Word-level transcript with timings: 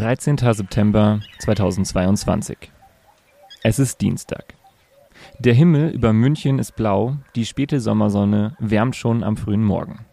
13. 0.00 0.36
September 0.36 1.20
2022. 1.38 2.58
Es 3.62 3.78
ist 3.78 4.02
Dienstag. 4.02 4.52
Der 5.38 5.54
Himmel 5.54 5.88
über 5.88 6.12
München 6.12 6.58
ist 6.58 6.76
blau, 6.76 7.16
die 7.34 7.46
späte 7.46 7.80
Sommersonne 7.80 8.54
wärmt 8.58 8.94
schon 8.94 9.24
am 9.24 9.38
frühen 9.38 9.64
Morgen. 9.64 10.04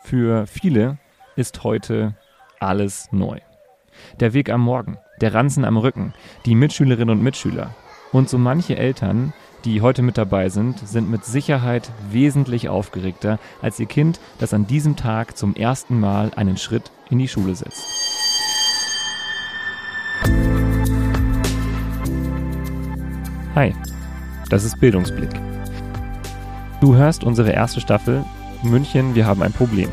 Für 0.00 0.48
viele 0.48 0.98
ist 1.36 1.62
heute 1.62 2.16
alles 2.58 3.10
neu. 3.12 3.38
Der 4.18 4.32
Weg 4.32 4.50
am 4.50 4.62
Morgen, 4.62 4.98
der 5.20 5.32
Ranzen 5.34 5.64
am 5.64 5.76
Rücken, 5.76 6.14
die 6.44 6.56
Mitschülerinnen 6.56 7.16
und 7.16 7.22
Mitschüler 7.22 7.76
und 8.10 8.28
so 8.28 8.38
manche 8.38 8.76
Eltern, 8.76 9.32
die 9.64 9.82
heute 9.82 10.02
mit 10.02 10.18
dabei 10.18 10.48
sind, 10.48 10.80
sind 10.80 11.08
mit 11.08 11.24
Sicherheit 11.24 11.92
wesentlich 12.10 12.68
aufgeregter 12.68 13.38
als 13.60 13.78
ihr 13.78 13.86
Kind, 13.86 14.18
das 14.40 14.52
an 14.52 14.66
diesem 14.66 14.96
Tag 14.96 15.36
zum 15.36 15.54
ersten 15.54 16.00
Mal 16.00 16.32
einen 16.34 16.56
Schritt 16.56 16.90
in 17.08 17.20
die 17.20 17.28
Schule 17.28 17.54
setzt. 17.54 18.11
Hi, 23.62 23.72
das 24.50 24.64
ist 24.64 24.80
Bildungsblick. 24.80 25.30
Du 26.80 26.96
hörst 26.96 27.22
unsere 27.22 27.52
erste 27.52 27.80
Staffel 27.80 28.24
München, 28.64 29.14
wir 29.14 29.24
haben 29.24 29.40
ein 29.40 29.52
Problem. 29.52 29.88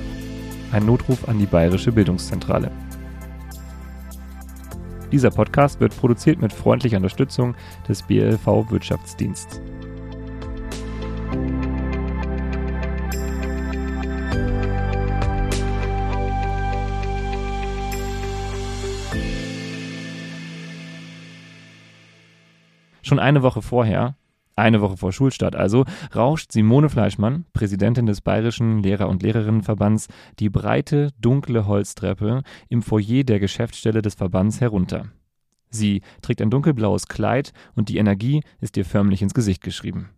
Ein 0.72 0.88
Notruf 0.88 1.30
an 1.30 1.38
die 1.38 1.46
Bayerische 1.46 1.92
Bildungszentrale. 1.92 2.72
Dieser 5.12 5.30
Podcast 5.30 5.80
wird 5.80 5.96
produziert 5.96 6.42
mit 6.42 6.52
freundlicher 6.52 6.98
Unterstützung 6.98 7.54
des 7.88 8.02
BLV 8.02 8.72
Wirtschaftsdiensts. 8.72 9.62
Schon 23.10 23.18
eine 23.18 23.42
Woche 23.42 23.64
vorher, 23.64 24.16
eine 24.56 24.82
Woche 24.82 24.96
vor 24.96 25.12
Schulstart 25.12 25.56
also, 25.56 25.86
rauscht 26.16 26.52
Simone 26.52 26.90
Fleischmann, 26.90 27.46
Präsidentin 27.54 28.06
des 28.06 28.22
Bayerischen 28.22 28.84
Lehrer- 28.84 29.10
und 29.10 29.24
Lehrerinnenverbands, 29.24 30.10
die 30.38 30.50
breite, 30.50 31.10
dunkle 31.20 31.66
Holztreppe 31.66 32.44
im 32.68 32.84
Foyer 32.84 33.24
der 33.24 33.40
Geschäftsstelle 33.40 34.04
des 34.04 34.14
Verbands 34.14 34.62
herunter. 34.62 35.08
Sie 35.72 36.04
trägt 36.22 36.40
ein 36.40 36.52
dunkelblaues 36.52 37.08
Kleid 37.08 37.52
und 37.74 37.90
die 37.90 37.98
Energie 37.98 38.44
ist 38.62 38.78
ihr 38.78 38.86
förmlich 38.86 39.24
ins 39.24 39.34
Gesicht 39.34 39.64
geschrieben. 39.64 40.12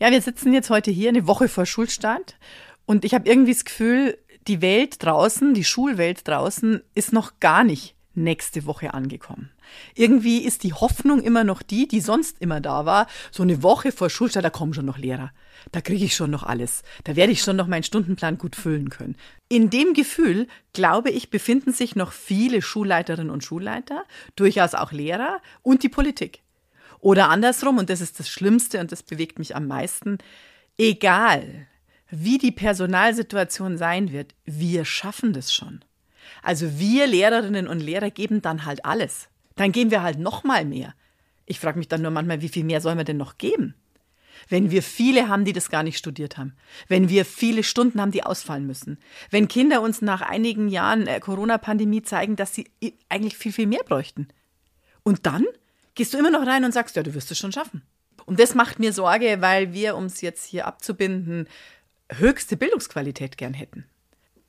Ja, 0.00 0.10
wir 0.10 0.22
sitzen 0.22 0.54
jetzt 0.54 0.70
heute 0.70 0.90
hier 0.90 1.10
eine 1.10 1.26
Woche 1.26 1.46
vor 1.46 1.66
Schulstart 1.66 2.38
und 2.86 3.04
ich 3.04 3.12
habe 3.12 3.28
irgendwie 3.28 3.52
das 3.52 3.66
Gefühl, 3.66 4.16
die 4.48 4.62
Welt 4.62 5.04
draußen, 5.04 5.52
die 5.52 5.64
Schulwelt 5.64 6.26
draußen 6.26 6.80
ist 6.94 7.12
noch 7.12 7.38
gar 7.38 7.64
nicht 7.64 7.96
nächste 8.14 8.66
Woche 8.66 8.94
angekommen. 8.94 9.50
Irgendwie 9.94 10.38
ist 10.38 10.64
die 10.64 10.72
Hoffnung 10.72 11.22
immer 11.22 11.44
noch 11.44 11.62
die, 11.62 11.86
die 11.86 12.00
sonst 12.00 12.40
immer 12.40 12.60
da 12.60 12.84
war. 12.84 13.06
So 13.30 13.42
eine 13.42 13.62
Woche 13.62 13.92
vor 13.92 14.10
Schulstart, 14.10 14.44
da 14.44 14.50
kommen 14.50 14.74
schon 14.74 14.86
noch 14.86 14.98
Lehrer. 14.98 15.32
Da 15.72 15.80
kriege 15.80 16.04
ich 16.04 16.16
schon 16.16 16.30
noch 16.30 16.42
alles. 16.42 16.82
Da 17.04 17.16
werde 17.16 17.32
ich 17.32 17.42
schon 17.42 17.56
noch 17.56 17.66
meinen 17.66 17.82
Stundenplan 17.82 18.38
gut 18.38 18.56
füllen 18.56 18.90
können. 18.90 19.16
In 19.48 19.70
dem 19.70 19.94
Gefühl, 19.94 20.48
glaube 20.72 21.10
ich, 21.10 21.30
befinden 21.30 21.72
sich 21.72 21.96
noch 21.96 22.12
viele 22.12 22.62
Schulleiterinnen 22.62 23.30
und 23.30 23.44
Schulleiter, 23.44 24.04
durchaus 24.36 24.74
auch 24.74 24.92
Lehrer 24.92 25.40
und 25.62 25.82
die 25.82 25.88
Politik. 25.88 26.42
Oder 27.00 27.30
andersrum, 27.30 27.78
und 27.78 27.90
das 27.90 28.00
ist 28.00 28.18
das 28.20 28.28
Schlimmste 28.28 28.80
und 28.80 28.92
das 28.92 29.02
bewegt 29.02 29.38
mich 29.38 29.56
am 29.56 29.66
meisten, 29.66 30.18
egal 30.76 31.66
wie 32.10 32.38
die 32.38 32.52
Personalsituation 32.52 33.78
sein 33.78 34.12
wird, 34.12 34.34
wir 34.44 34.84
schaffen 34.84 35.32
das 35.32 35.54
schon. 35.54 35.84
Also 36.42 36.78
wir 36.78 37.06
Lehrerinnen 37.06 37.68
und 37.68 37.80
Lehrer 37.80 38.10
geben 38.10 38.42
dann 38.42 38.64
halt 38.64 38.84
alles. 38.84 39.28
Dann 39.56 39.72
geben 39.72 39.90
wir 39.90 40.02
halt 40.02 40.18
noch 40.18 40.44
mal 40.44 40.64
mehr. 40.64 40.94
Ich 41.46 41.60
frage 41.60 41.78
mich 41.78 41.88
dann 41.88 42.02
nur 42.02 42.10
manchmal, 42.10 42.42
wie 42.42 42.48
viel 42.48 42.64
mehr 42.64 42.80
sollen 42.80 42.98
wir 42.98 43.04
denn 43.04 43.16
noch 43.16 43.38
geben? 43.38 43.74
Wenn 44.48 44.70
wir 44.70 44.82
viele 44.82 45.28
haben, 45.28 45.44
die 45.44 45.52
das 45.52 45.70
gar 45.70 45.82
nicht 45.82 45.98
studiert 45.98 46.38
haben. 46.38 46.54
Wenn 46.88 47.08
wir 47.08 47.24
viele 47.24 47.62
Stunden 47.62 48.00
haben, 48.00 48.10
die 48.10 48.24
ausfallen 48.24 48.66
müssen. 48.66 48.98
Wenn 49.30 49.48
Kinder 49.48 49.82
uns 49.82 50.02
nach 50.02 50.22
einigen 50.22 50.68
Jahren 50.68 51.06
äh, 51.06 51.20
Corona-Pandemie 51.20 52.02
zeigen, 52.02 52.36
dass 52.36 52.54
sie 52.54 52.70
eigentlich 53.08 53.36
viel, 53.36 53.52
viel 53.52 53.66
mehr 53.66 53.84
bräuchten. 53.84 54.28
Und 55.02 55.26
dann 55.26 55.44
gehst 55.94 56.14
du 56.14 56.18
immer 56.18 56.30
noch 56.30 56.46
rein 56.46 56.64
und 56.64 56.72
sagst, 56.72 56.96
ja, 56.96 57.02
du 57.02 57.14
wirst 57.14 57.30
es 57.30 57.38
schon 57.38 57.52
schaffen. 57.52 57.82
Und 58.26 58.40
das 58.40 58.54
macht 58.54 58.78
mir 58.78 58.92
Sorge, 58.92 59.38
weil 59.40 59.72
wir, 59.72 59.96
um 59.96 60.04
es 60.04 60.20
jetzt 60.20 60.44
hier 60.46 60.66
abzubinden, 60.66 61.48
höchste 62.10 62.56
Bildungsqualität 62.56 63.36
gern 63.36 63.54
hätten. 63.54 63.84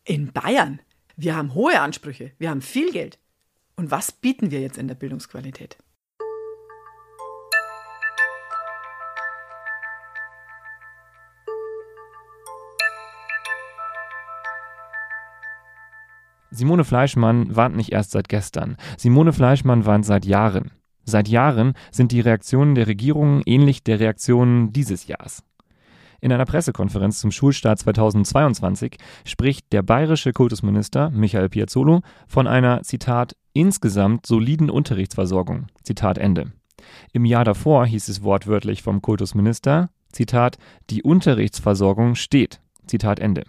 In 0.04 0.32
Bayern 0.32 0.80
wir 1.22 1.36
haben 1.36 1.54
hohe 1.54 1.80
Ansprüche, 1.80 2.32
wir 2.40 2.50
haben 2.50 2.62
viel 2.62 2.92
Geld. 2.92 3.20
Und 3.76 3.92
was 3.92 4.12
bieten 4.12 4.50
wir 4.50 4.60
jetzt 4.60 4.78
in 4.78 4.88
der 4.88 4.96
Bildungsqualität? 4.96 5.78
Simone 16.50 16.84
Fleischmann 16.84 17.56
warnt 17.56 17.76
nicht 17.76 17.92
erst 17.92 18.12
seit 18.12 18.28
gestern. 18.28 18.76
Simone 18.98 19.32
Fleischmann 19.32 19.86
warnt 19.86 20.06
seit 20.06 20.26
Jahren. 20.26 20.72
Seit 21.06 21.28
Jahren 21.28 21.74
sind 21.92 22.12
die 22.12 22.20
Reaktionen 22.20 22.76
der 22.76 22.88
Regierung 22.88 23.42
ähnlich 23.46 23.84
der 23.84 24.00
Reaktionen 24.00 24.74
dieses 24.74 25.08
Jahres. 25.08 25.44
In 26.24 26.32
einer 26.32 26.46
Pressekonferenz 26.46 27.20
zum 27.20 27.32
Schulstart 27.32 27.80
2022 27.80 28.98
spricht 29.26 29.74
der 29.74 29.82
bayerische 29.82 30.34
Kultusminister 30.34 31.10
Michael 31.10 31.50
Piazzolo 31.50 32.02
von 32.28 32.46
einer, 32.46 32.84
Zitat, 32.84 33.36
insgesamt 33.54 34.28
soliden 34.28 34.70
Unterrichtsversorgung. 34.70 35.66
Zitat 35.82 36.20
Ende. 36.20 36.52
Im 37.12 37.26
Jahr 37.26 37.44
davor 37.44 37.88
hieß 37.88 38.08
es 38.08 38.22
wortwörtlich 38.22 38.84
vom 38.84 39.02
Kultusminister, 39.02 39.90
Zitat, 40.12 40.60
die 40.92 41.02
Unterrichtsversorgung 41.02 42.14
steht. 42.14 42.62
Zitat 42.86 43.20
Ende. 43.20 43.44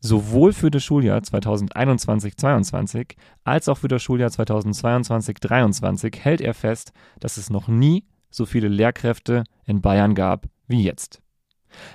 Sowohl 0.00 0.52
für 0.52 0.70
das 0.70 0.84
Schuljahr 0.84 1.20
2021-22 1.20 3.14
als 3.42 3.70
auch 3.70 3.78
für 3.78 3.88
das 3.88 4.02
Schuljahr 4.02 4.28
2022-23 4.28 6.18
hält 6.18 6.42
er 6.42 6.52
fest, 6.52 6.92
dass 7.20 7.38
es 7.38 7.48
noch 7.48 7.68
nie 7.68 8.04
so 8.28 8.44
viele 8.44 8.68
Lehrkräfte 8.68 9.44
in 9.64 9.80
Bayern 9.80 10.14
gab 10.14 10.46
wie 10.68 10.82
jetzt. 10.82 11.23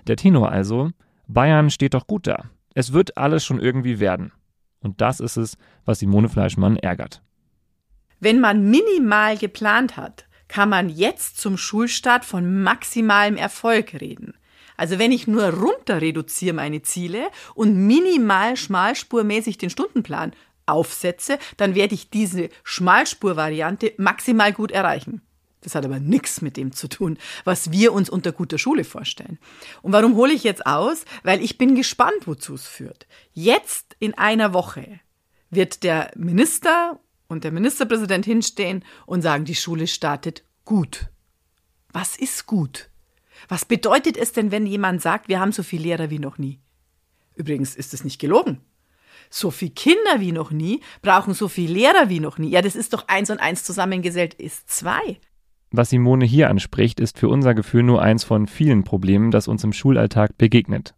Der 0.07 0.15
Tenor 0.15 0.51
also, 0.51 0.91
Bayern 1.27 1.69
steht 1.69 1.93
doch 1.93 2.07
gut 2.07 2.27
da. 2.27 2.45
Es 2.73 2.93
wird 2.93 3.17
alles 3.17 3.45
schon 3.45 3.59
irgendwie 3.59 3.99
werden. 3.99 4.31
Und 4.81 5.01
das 5.01 5.19
ist 5.19 5.37
es, 5.37 5.57
was 5.85 5.99
Simone 5.99 6.29
Fleischmann 6.29 6.77
ärgert. 6.77 7.21
Wenn 8.19 8.39
man 8.39 8.69
minimal 8.69 9.37
geplant 9.37 9.97
hat, 9.97 10.25
kann 10.47 10.69
man 10.69 10.89
jetzt 10.89 11.39
zum 11.39 11.57
Schulstart 11.57 12.25
von 12.25 12.61
maximalem 12.63 13.37
Erfolg 13.37 13.93
reden. 14.01 14.33
Also 14.75 14.97
wenn 14.97 15.11
ich 15.11 15.27
nur 15.27 15.49
runter 15.49 16.01
reduziere 16.01 16.53
meine 16.55 16.81
Ziele 16.81 17.29
und 17.53 17.75
minimal 17.75 18.55
schmalspurmäßig 18.55 19.57
den 19.57 19.69
Stundenplan 19.69 20.31
aufsetze, 20.65 21.37
dann 21.57 21.75
werde 21.75 21.95
ich 21.95 22.09
diese 22.09 22.49
Schmalspurvariante 22.63 23.93
maximal 23.97 24.53
gut 24.53 24.71
erreichen. 24.71 25.21
Das 25.61 25.75
hat 25.75 25.83
aber 25.83 25.99
nichts 25.99 26.41
mit 26.41 26.55
dem 26.55 26.71
zu 26.71 26.87
tun, 26.87 27.17
was 27.43 27.71
wir 27.71 27.91
uns 27.91 28.09
unter 28.09 28.31
guter 28.31 28.57
Schule 28.57 28.83
vorstellen. 28.85 29.39
Und 29.81 29.91
warum 29.91 30.15
hole 30.15 30.33
ich 30.33 30.43
jetzt 30.43 30.65
aus? 30.65 31.03
Weil 31.23 31.43
ich 31.43 31.57
bin 31.57 31.75
gespannt, 31.75 32.25
wozu 32.25 32.53
es 32.53 32.65
führt. 32.65 33.07
Jetzt 33.33 33.95
in 33.99 34.13
einer 34.17 34.53
Woche 34.53 34.99
wird 35.49 35.83
der 35.83 36.11
Minister 36.15 36.99
und 37.27 37.43
der 37.43 37.51
Ministerpräsident 37.51 38.25
hinstehen 38.25 38.85
und 39.05 39.21
sagen, 39.21 39.45
die 39.45 39.55
Schule 39.55 39.87
startet 39.87 40.43
gut. 40.63 41.09
Was 41.91 42.17
ist 42.17 42.45
gut? 42.45 42.89
Was 43.47 43.65
bedeutet 43.65 44.17
es 44.17 44.31
denn, 44.31 44.51
wenn 44.51 44.65
jemand 44.65 45.01
sagt, 45.01 45.27
wir 45.27 45.39
haben 45.39 45.51
so 45.51 45.63
viele 45.63 45.83
Lehrer 45.83 46.09
wie 46.09 46.19
noch 46.19 46.37
nie? 46.37 46.59
Übrigens 47.35 47.75
ist 47.75 47.93
es 47.93 48.03
nicht 48.03 48.19
gelogen. 48.19 48.61
So 49.29 49.51
viele 49.51 49.71
Kinder 49.71 50.19
wie 50.19 50.31
noch 50.31 50.51
nie 50.51 50.81
brauchen 51.01 51.33
so 51.33 51.47
viele 51.47 51.73
Lehrer 51.73 52.09
wie 52.09 52.19
noch 52.19 52.37
nie. 52.37 52.49
Ja, 52.49 52.61
das 52.61 52.75
ist 52.75 52.93
doch 52.93 53.07
eins 53.07 53.29
und 53.29 53.39
eins 53.39 53.63
zusammengesellt 53.63 54.33
ist 54.33 54.69
zwei. 54.69 55.19
Was 55.71 55.91
Simone 55.91 56.25
hier 56.25 56.49
anspricht, 56.49 56.99
ist 56.99 57.19
für 57.19 57.29
unser 57.29 57.53
Gefühl 57.53 57.83
nur 57.83 58.01
eins 58.01 58.23
von 58.23 58.47
vielen 58.47 58.83
Problemen, 58.83 59.29
das 59.29 59.47
uns 59.47 59.63
im 59.63 59.73
Schulalltag 59.73 60.37
begegnet. 60.37 60.95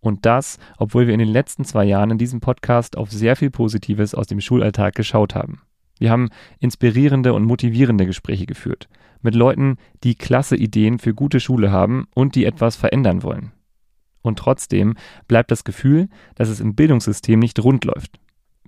Und 0.00 0.24
das, 0.24 0.58
obwohl 0.76 1.06
wir 1.08 1.14
in 1.14 1.18
den 1.18 1.28
letzten 1.28 1.64
zwei 1.64 1.84
Jahren 1.84 2.12
in 2.12 2.18
diesem 2.18 2.40
Podcast 2.40 2.96
auf 2.96 3.10
sehr 3.10 3.34
viel 3.34 3.50
Positives 3.50 4.14
aus 4.14 4.28
dem 4.28 4.40
Schulalltag 4.40 4.94
geschaut 4.94 5.34
haben. 5.34 5.62
Wir 5.98 6.12
haben 6.12 6.28
inspirierende 6.60 7.34
und 7.34 7.44
motivierende 7.44 8.06
Gespräche 8.06 8.46
geführt. 8.46 8.88
Mit 9.20 9.34
Leuten, 9.34 9.78
die 10.04 10.14
klasse 10.14 10.56
Ideen 10.56 11.00
für 11.00 11.12
gute 11.12 11.40
Schule 11.40 11.72
haben 11.72 12.06
und 12.14 12.36
die 12.36 12.44
etwas 12.44 12.76
verändern 12.76 13.24
wollen. 13.24 13.50
Und 14.22 14.38
trotzdem 14.38 14.94
bleibt 15.26 15.50
das 15.50 15.64
Gefühl, 15.64 16.08
dass 16.36 16.48
es 16.48 16.60
im 16.60 16.76
Bildungssystem 16.76 17.40
nicht 17.40 17.58
rund 17.58 17.84
läuft. 17.84 18.20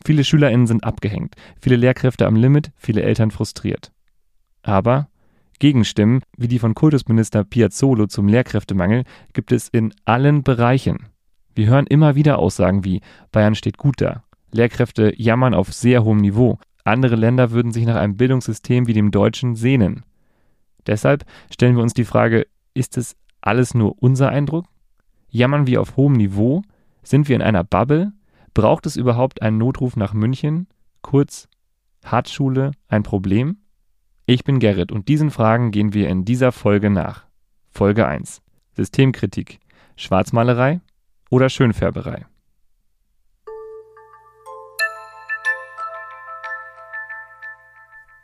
Viele 0.04 0.24
SchülerInnen 0.24 0.66
sind 0.66 0.82
abgehängt, 0.82 1.36
viele 1.60 1.76
Lehrkräfte 1.76 2.26
am 2.26 2.34
Limit, 2.34 2.72
viele 2.74 3.02
Eltern 3.02 3.30
frustriert. 3.30 3.92
Aber 4.62 5.09
Gegenstimmen, 5.60 6.22
wie 6.36 6.48
die 6.48 6.58
von 6.58 6.74
Kultusminister 6.74 7.44
Piazzolo 7.44 8.08
zum 8.08 8.26
Lehrkräftemangel, 8.26 9.04
gibt 9.32 9.52
es 9.52 9.68
in 9.68 9.94
allen 10.04 10.42
Bereichen. 10.42 11.06
Wir 11.54 11.68
hören 11.68 11.86
immer 11.86 12.16
wieder 12.16 12.38
Aussagen 12.40 12.84
wie 12.84 13.00
Bayern 13.30 13.54
steht 13.54 13.76
gut 13.76 14.00
da, 14.00 14.24
Lehrkräfte 14.50 15.12
jammern 15.16 15.54
auf 15.54 15.72
sehr 15.72 16.02
hohem 16.02 16.18
Niveau, 16.18 16.58
Andere 16.84 17.16
Länder 17.16 17.50
würden 17.50 17.72
sich 17.72 17.84
nach 17.84 17.96
einem 17.96 18.16
Bildungssystem 18.16 18.86
wie 18.86 18.92
dem 18.92 19.10
deutschen 19.10 19.54
sehnen. 19.54 20.04
Deshalb 20.86 21.24
stellen 21.50 21.76
wir 21.76 21.82
uns 21.82 21.94
die 21.94 22.04
Frage, 22.04 22.46
ist 22.74 22.96
es 22.96 23.16
alles 23.40 23.74
nur 23.74 24.02
unser 24.02 24.30
Eindruck? 24.30 24.66
Jammern 25.28 25.66
wir 25.66 25.80
auf 25.80 25.96
hohem 25.96 26.14
Niveau? 26.14 26.62
Sind 27.02 27.28
wir 27.28 27.36
in 27.36 27.42
einer 27.42 27.64
Bubble? 27.64 28.12
Braucht 28.54 28.86
es 28.86 28.96
überhaupt 28.96 29.42
einen 29.42 29.58
Notruf 29.58 29.96
nach 29.96 30.14
München? 30.14 30.68
Kurz, 31.02 31.48
hat 32.04 32.28
Schule 32.28 32.72
ein 32.88 33.02
Problem? 33.02 33.58
Ich 34.32 34.44
bin 34.44 34.60
Gerrit 34.60 34.92
und 34.92 35.08
diesen 35.08 35.32
Fragen 35.32 35.72
gehen 35.72 35.92
wir 35.92 36.08
in 36.08 36.24
dieser 36.24 36.52
Folge 36.52 36.88
nach. 36.88 37.24
Folge 37.68 38.06
1. 38.06 38.40
Systemkritik. 38.76 39.58
Schwarzmalerei 39.96 40.80
oder 41.30 41.48
Schönfärberei? 41.48 42.26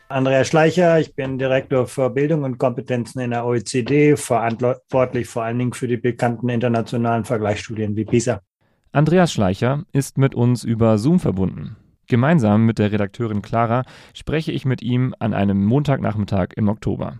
Andreas 0.08 0.46
Schleicher, 0.46 1.00
ich 1.00 1.12
bin 1.16 1.38
Direktor 1.40 1.88
für 1.88 2.08
Bildung 2.08 2.44
und 2.44 2.58
Kompetenzen 2.58 3.18
in 3.18 3.32
der 3.32 3.44
OECD, 3.44 4.14
verantwortlich 4.14 5.26
vor 5.26 5.42
allen 5.42 5.58
Dingen 5.58 5.72
für 5.72 5.88
die 5.88 5.96
bekannten 5.96 6.50
internationalen 6.50 7.24
Vergleichsstudien 7.24 7.96
wie 7.96 8.04
PISA. 8.04 8.42
Andreas 8.92 9.32
Schleicher 9.32 9.82
ist 9.90 10.18
mit 10.18 10.36
uns 10.36 10.62
über 10.62 10.98
Zoom 10.98 11.18
verbunden. 11.18 11.74
Gemeinsam 12.08 12.64
mit 12.64 12.78
der 12.78 12.92
Redakteurin 12.92 13.42
Clara 13.42 13.84
spreche 14.14 14.52
ich 14.52 14.64
mit 14.64 14.80
ihm 14.80 15.14
an 15.18 15.34
einem 15.34 15.64
Montagnachmittag 15.64 16.50
im 16.56 16.68
Oktober. 16.68 17.18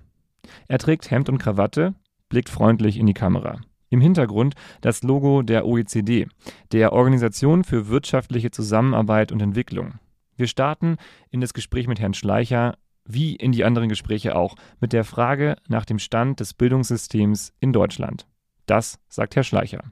Er 0.69 0.79
trägt 0.79 1.11
Hemd 1.11 1.29
und 1.29 1.39
Krawatte, 1.39 1.95
blickt 2.29 2.49
freundlich 2.49 2.97
in 2.97 3.07
die 3.07 3.15
Kamera. 3.15 3.61
Im 3.89 4.01
Hintergrund 4.01 4.55
das 4.81 5.03
Logo 5.03 5.43
der 5.43 5.67
OECD, 5.67 6.27
der 6.73 6.93
Organisation 6.93 7.65
für 7.65 7.89
wirtschaftliche 7.89 8.51
Zusammenarbeit 8.51 9.33
und 9.33 9.43
Entwicklung. 9.43 9.95
Wir 10.37 10.49
starten 10.49 10.97
in 11.31 11.41
das 11.41 11.55
Gespräch 11.55 11.87
mit 11.87 11.99
Herrn 11.99 12.15
Schleicher, 12.15 12.77
wie 13.05 13.37
in 13.37 13.53
die 13.53 13.65
anderen 13.65 13.89
Gespräche 13.89 14.37
auch, 14.37 14.57
mit 14.81 14.93
der 14.93 15.05
Frage 15.05 15.57
nach 15.69 15.85
dem 15.85 15.99
Stand 15.99 16.41
des 16.41 16.55
Bildungssystems 16.55 17.53
in 17.61 17.73
Deutschland. 17.73 18.27
Das 18.67 18.99
sagt 19.09 19.37
Herr 19.37 19.45
Schleicher. 19.45 19.83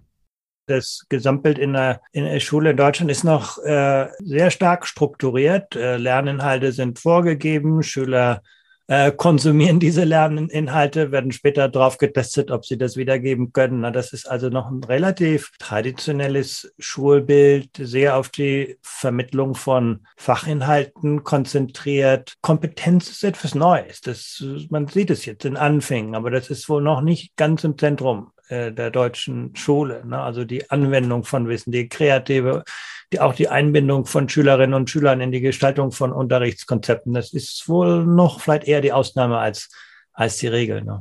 Das 0.67 1.05
Gesamtbild 1.09 1.59
in 1.59 1.75
der, 1.75 2.01
in 2.13 2.25
der 2.25 2.41
Schule 2.41 2.71
in 2.71 2.77
Deutschland 2.77 3.11
ist 3.11 3.25
noch 3.25 3.59
äh, 3.59 4.09
sehr 4.19 4.51
stark 4.51 4.87
strukturiert. 4.87 5.77
Äh, 5.77 5.99
Lerninhalte 5.99 6.73
sind 6.73 6.99
vorgegeben, 6.99 7.83
Schüler 7.83 8.43
äh, 8.87 9.13
konsumieren 9.13 9.81
diese 9.81 10.05
Lerninhalte, 10.05 11.11
werden 11.11 11.33
später 11.33 11.69
drauf 11.69 11.97
getestet, 11.97 12.51
ob 12.51 12.67
sie 12.67 12.77
das 12.77 12.97
wiedergeben 12.97 13.53
können. 13.53 13.81
Na, 13.81 13.91
das 13.91 14.13
ist 14.13 14.27
also 14.27 14.51
noch 14.51 14.71
ein 14.71 14.85
relativ 14.85 15.53
traditionelles 15.59 16.75
Schulbild, 16.79 17.71
sehr 17.79 18.17
auf 18.17 18.29
die 18.29 18.77
Vermittlung 18.83 19.55
von 19.55 20.07
Fachinhalten 20.17 21.25
konzentriert. 21.25 22.35
Kompetenz 22.43 23.09
ist 23.09 23.25
etwas 23.25 23.55
Neues. 23.55 24.03
Das, 24.03 24.45
man 24.69 24.87
sieht 24.87 25.11
es 25.11 25.25
jetzt 25.25 25.47
in 25.47 25.57
Anfängen, 25.57 26.15
aber 26.15 26.31
das 26.31 26.51
ist 26.51 26.69
wohl 26.69 26.83
noch 26.83 27.01
nicht 27.01 27.37
ganz 27.37 27.65
im 27.65 27.79
Zentrum 27.79 28.31
äh, 28.55 28.73
der 28.73 28.91
deutschen 28.91 29.55
Schule. 29.57 30.05
Ne? 30.07 30.21
Also 30.21 30.45
die 30.45 30.71
Anwendung 30.71 31.25
von 31.25 31.49
Wissen, 31.49 31.73
die 31.73 31.89
kreative 31.89 32.65
die, 33.13 33.21
auch 33.21 33.35
die 33.35 33.49
Einbindung 33.49 34.07
von 34.07 34.29
Schülerinnen 34.29 34.75
und 34.75 34.91
Schülern 34.91 35.21
in 35.21 35.33
die 35.33 35.41
Gestaltung 35.41 35.93
von 35.93 36.13
Unterrichtskonzepten. 36.13 37.15
Das 37.15 37.33
ist 37.33 37.69
wohl 37.69 38.05
noch 38.05 38.41
vielleicht 38.41 38.65
eher 38.65 38.81
die 38.81 38.93
Ausnahme 38.93 39.39
als, 39.39 39.71
als 40.13 40.39
die 40.39 40.49
Regel. 40.49 40.83
Ne? 40.83 41.01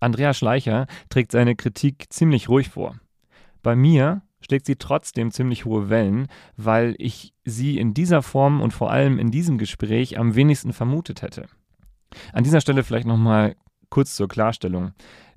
Andrea 0.00 0.34
Schleicher 0.34 0.86
trägt 1.10 1.32
seine 1.32 1.54
Kritik 1.54 2.06
ziemlich 2.10 2.48
ruhig 2.48 2.70
vor. 2.70 2.96
Bei 3.62 3.76
mir 3.76 4.22
schlägt 4.40 4.66
sie 4.66 4.76
trotzdem 4.76 5.30
ziemlich 5.30 5.64
hohe 5.64 5.88
Wellen, 5.88 6.26
weil 6.56 6.94
ich 6.98 7.32
sie 7.44 7.78
in 7.78 7.94
dieser 7.94 8.22
Form 8.22 8.60
und 8.60 8.72
vor 8.72 8.90
allem 8.90 9.18
in 9.18 9.30
diesem 9.30 9.58
Gespräch 9.58 10.18
am 10.18 10.34
wenigsten 10.34 10.72
vermutet 10.72 11.22
hätte. 11.22 11.46
An 12.32 12.42
dieser 12.42 12.60
Stelle 12.60 12.82
vielleicht 12.82 13.06
nochmal 13.06 13.54
kurz 13.88 14.16
zur 14.16 14.26
Klarstellung. 14.26 14.92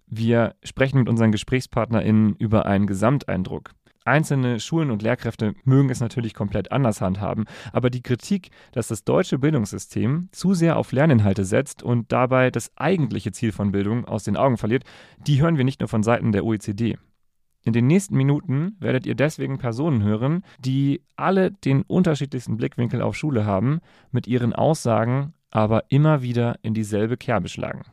Wir 0.07 0.55
sprechen 0.63 0.99
mit 0.99 1.09
unseren 1.09 1.31
GesprächspartnerInnen 1.31 2.35
über 2.35 2.65
einen 2.65 2.87
Gesamteindruck. 2.87 3.71
Einzelne 4.07 4.59
Schulen 4.59 4.91
und 4.91 5.01
Lehrkräfte 5.01 5.55
mögen 5.63 5.89
es 5.89 5.99
natürlich 5.99 6.35
komplett 6.35 6.71
anders 6.71 7.01
handhaben, 7.01 7.45
aber 7.73 7.89
die 7.89 8.03
Kritik, 8.03 8.49
dass 8.71 8.87
das 8.87 9.03
deutsche 9.03 9.39
Bildungssystem 9.39 10.29
zu 10.31 10.53
sehr 10.53 10.77
auf 10.77 10.91
Lerninhalte 10.91 11.43
setzt 11.43 11.81
und 11.81 12.11
dabei 12.11 12.51
das 12.51 12.69
eigentliche 12.75 13.31
Ziel 13.31 13.51
von 13.51 13.71
Bildung 13.71 14.05
aus 14.05 14.23
den 14.23 14.37
Augen 14.37 14.57
verliert, 14.57 14.83
die 15.25 15.41
hören 15.41 15.57
wir 15.57 15.63
nicht 15.63 15.79
nur 15.79 15.89
von 15.89 16.03
Seiten 16.03 16.31
der 16.31 16.45
OECD. 16.45 16.99
In 17.63 17.73
den 17.73 17.87
nächsten 17.87 18.15
Minuten 18.15 18.75
werdet 18.79 19.07
ihr 19.07 19.15
deswegen 19.15 19.57
Personen 19.57 20.03
hören, 20.03 20.43
die 20.59 21.01
alle 21.15 21.49
den 21.49 21.81
unterschiedlichsten 21.81 22.57
Blickwinkel 22.57 23.01
auf 23.01 23.15
Schule 23.15 23.47
haben, 23.47 23.79
mit 24.11 24.27
ihren 24.27 24.53
Aussagen 24.53 25.33
aber 25.49 25.85
immer 25.89 26.21
wieder 26.21 26.59
in 26.61 26.75
dieselbe 26.75 27.17
Kerbe 27.17 27.49
schlagen. 27.49 27.85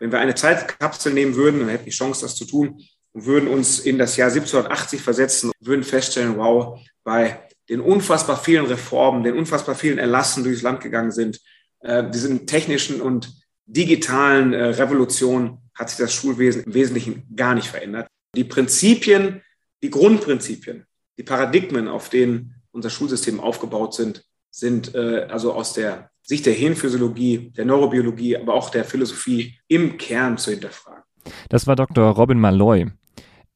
Wenn 0.00 0.10
wir 0.10 0.18
eine 0.18 0.34
Zeitkapsel 0.34 1.12
nehmen 1.12 1.36
würden, 1.36 1.60
dann 1.60 1.68
hätten 1.68 1.84
wir 1.84 1.92
die 1.92 1.96
Chance, 1.96 2.22
das 2.22 2.34
zu 2.34 2.46
tun 2.46 2.82
und 3.12 3.26
würden 3.26 3.48
uns 3.48 3.78
in 3.78 3.98
das 3.98 4.16
Jahr 4.16 4.30
1780 4.30 5.00
versetzen, 5.00 5.52
würden 5.60 5.84
feststellen, 5.84 6.36
wow, 6.36 6.80
bei 7.04 7.40
den 7.68 7.80
unfassbar 7.80 8.36
vielen 8.36 8.66
Reformen, 8.66 9.22
den 9.22 9.36
unfassbar 9.36 9.74
vielen 9.74 9.98
Erlassen 9.98 10.42
durchs 10.42 10.62
Land 10.62 10.80
gegangen 10.80 11.12
sind, 11.12 11.40
äh, 11.80 12.08
diesen 12.10 12.46
technischen 12.46 13.00
und 13.00 13.32
digitalen 13.66 14.52
äh, 14.52 14.64
Revolutionen 14.64 15.58
hat 15.74 15.90
sich 15.90 15.98
das 15.98 16.12
Schulwesen 16.12 16.64
im 16.64 16.74
Wesentlichen 16.74 17.26
gar 17.36 17.54
nicht 17.54 17.68
verändert. 17.68 18.08
Die 18.34 18.44
Prinzipien, 18.44 19.42
die 19.82 19.90
Grundprinzipien, 19.90 20.84
die 21.16 21.22
Paradigmen, 21.22 21.88
auf 21.88 22.08
denen 22.08 22.54
unser 22.72 22.90
Schulsystem 22.90 23.38
aufgebaut 23.38 23.94
sind, 23.94 24.24
sind 24.50 24.94
äh, 24.94 25.26
also 25.30 25.52
aus 25.52 25.72
der 25.72 26.09
Sicht 26.30 26.46
der 26.46 26.52
Hirnphysiologie, 26.52 27.50
der 27.56 27.64
Neurobiologie, 27.64 28.36
aber 28.36 28.54
auch 28.54 28.70
der 28.70 28.84
Philosophie 28.84 29.58
im 29.66 29.98
Kern 29.98 30.38
zu 30.38 30.52
hinterfragen. 30.52 31.02
Das 31.48 31.66
war 31.66 31.74
Dr. 31.74 32.08
Robin 32.10 32.38
Malloy. 32.38 32.86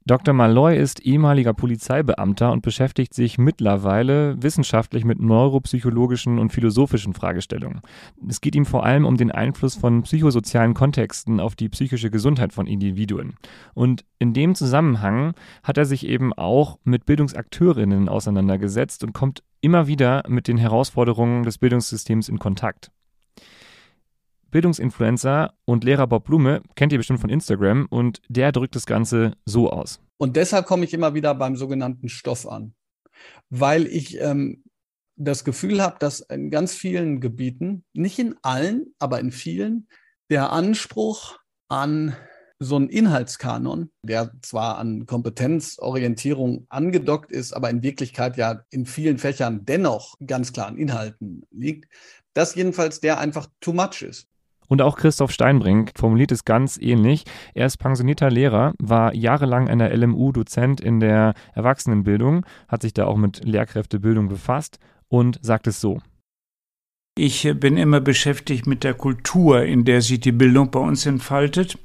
Dr. 0.06 0.34
Malloy 0.34 0.78
ist 0.78 1.00
ehemaliger 1.00 1.54
Polizeibeamter 1.54 2.52
und 2.52 2.60
beschäftigt 2.60 3.14
sich 3.14 3.38
mittlerweile 3.38 4.36
wissenschaftlich 4.42 5.02
mit 5.06 5.18
neuropsychologischen 5.18 6.38
und 6.38 6.52
philosophischen 6.52 7.14
Fragestellungen. 7.14 7.80
Es 8.28 8.42
geht 8.42 8.54
ihm 8.54 8.66
vor 8.66 8.84
allem 8.84 9.06
um 9.06 9.16
den 9.16 9.30
Einfluss 9.30 9.76
von 9.76 10.02
psychosozialen 10.02 10.74
Kontexten 10.74 11.40
auf 11.40 11.56
die 11.56 11.70
psychische 11.70 12.10
Gesundheit 12.10 12.52
von 12.52 12.66
Individuen. 12.66 13.36
Und 13.72 14.04
in 14.18 14.34
dem 14.34 14.54
Zusammenhang 14.54 15.32
hat 15.62 15.78
er 15.78 15.86
sich 15.86 16.06
eben 16.06 16.34
auch 16.34 16.78
mit 16.84 17.06
Bildungsakteurinnen 17.06 18.10
auseinandergesetzt 18.10 19.04
und 19.04 19.14
kommt 19.14 19.42
immer 19.62 19.86
wieder 19.86 20.24
mit 20.28 20.48
den 20.48 20.58
Herausforderungen 20.58 21.44
des 21.44 21.56
Bildungssystems 21.56 22.28
in 22.28 22.38
Kontakt. 22.38 22.90
Bildungsinfluencer 24.54 25.52
und 25.64 25.82
Lehrer 25.82 26.06
Bob 26.06 26.26
Blume 26.26 26.62
kennt 26.76 26.92
ihr 26.92 26.98
bestimmt 26.98 27.20
von 27.20 27.28
Instagram 27.28 27.86
und 27.90 28.22
der 28.28 28.52
drückt 28.52 28.76
das 28.76 28.86
Ganze 28.86 29.32
so 29.44 29.68
aus. 29.68 29.98
Und 30.16 30.36
deshalb 30.36 30.66
komme 30.66 30.84
ich 30.84 30.94
immer 30.94 31.12
wieder 31.12 31.34
beim 31.34 31.56
sogenannten 31.56 32.08
Stoff 32.08 32.46
an, 32.46 32.72
weil 33.50 33.88
ich 33.88 34.20
ähm, 34.20 34.62
das 35.16 35.42
Gefühl 35.42 35.82
habe, 35.82 35.96
dass 35.98 36.20
in 36.20 36.52
ganz 36.52 36.72
vielen 36.72 37.20
Gebieten, 37.20 37.84
nicht 37.94 38.20
in 38.20 38.36
allen, 38.42 38.94
aber 39.00 39.18
in 39.18 39.32
vielen, 39.32 39.88
der 40.30 40.52
Anspruch 40.52 41.36
an 41.68 42.14
so 42.60 42.76
einen 42.76 42.90
Inhaltskanon, 42.90 43.90
der 44.04 44.30
zwar 44.40 44.78
an 44.78 45.06
Kompetenzorientierung 45.06 46.66
angedockt 46.68 47.32
ist, 47.32 47.54
aber 47.54 47.70
in 47.70 47.82
Wirklichkeit 47.82 48.36
ja 48.36 48.62
in 48.70 48.86
vielen 48.86 49.18
Fächern 49.18 49.64
dennoch 49.64 50.14
ganz 50.24 50.52
klar 50.52 50.68
an 50.68 50.78
Inhalten 50.78 51.44
liegt, 51.50 51.92
dass 52.34 52.54
jedenfalls 52.54 53.00
der 53.00 53.18
einfach 53.18 53.48
too 53.60 53.72
much 53.72 54.02
ist. 54.02 54.28
Und 54.68 54.82
auch 54.82 54.96
Christoph 54.96 55.30
Steinbrink 55.30 55.92
formuliert 55.96 56.32
es 56.32 56.44
ganz 56.44 56.78
ähnlich. 56.80 57.24
Er 57.54 57.66
ist 57.66 57.76
pensionierter 57.76 58.30
Lehrer, 58.30 58.74
war 58.78 59.14
jahrelang 59.14 59.68
an 59.68 59.78
der 59.78 59.96
LMU 59.96 60.32
Dozent 60.32 60.80
in 60.80 61.00
der 61.00 61.34
Erwachsenenbildung, 61.54 62.44
hat 62.68 62.82
sich 62.82 62.94
da 62.94 63.06
auch 63.06 63.16
mit 63.16 63.44
Lehrkräftebildung 63.44 64.28
befasst 64.28 64.78
und 65.08 65.38
sagt 65.42 65.66
es 65.66 65.80
so. 65.80 66.00
Ich 67.16 67.48
bin 67.60 67.76
immer 67.76 68.00
beschäftigt 68.00 68.66
mit 68.66 68.82
der 68.82 68.94
Kultur, 68.94 69.62
in 69.62 69.84
der 69.84 70.02
sich 70.02 70.18
die 70.18 70.32
Bildung 70.32 70.72
bei 70.72 70.80
uns 70.80 71.06
entfaltet. 71.06 71.78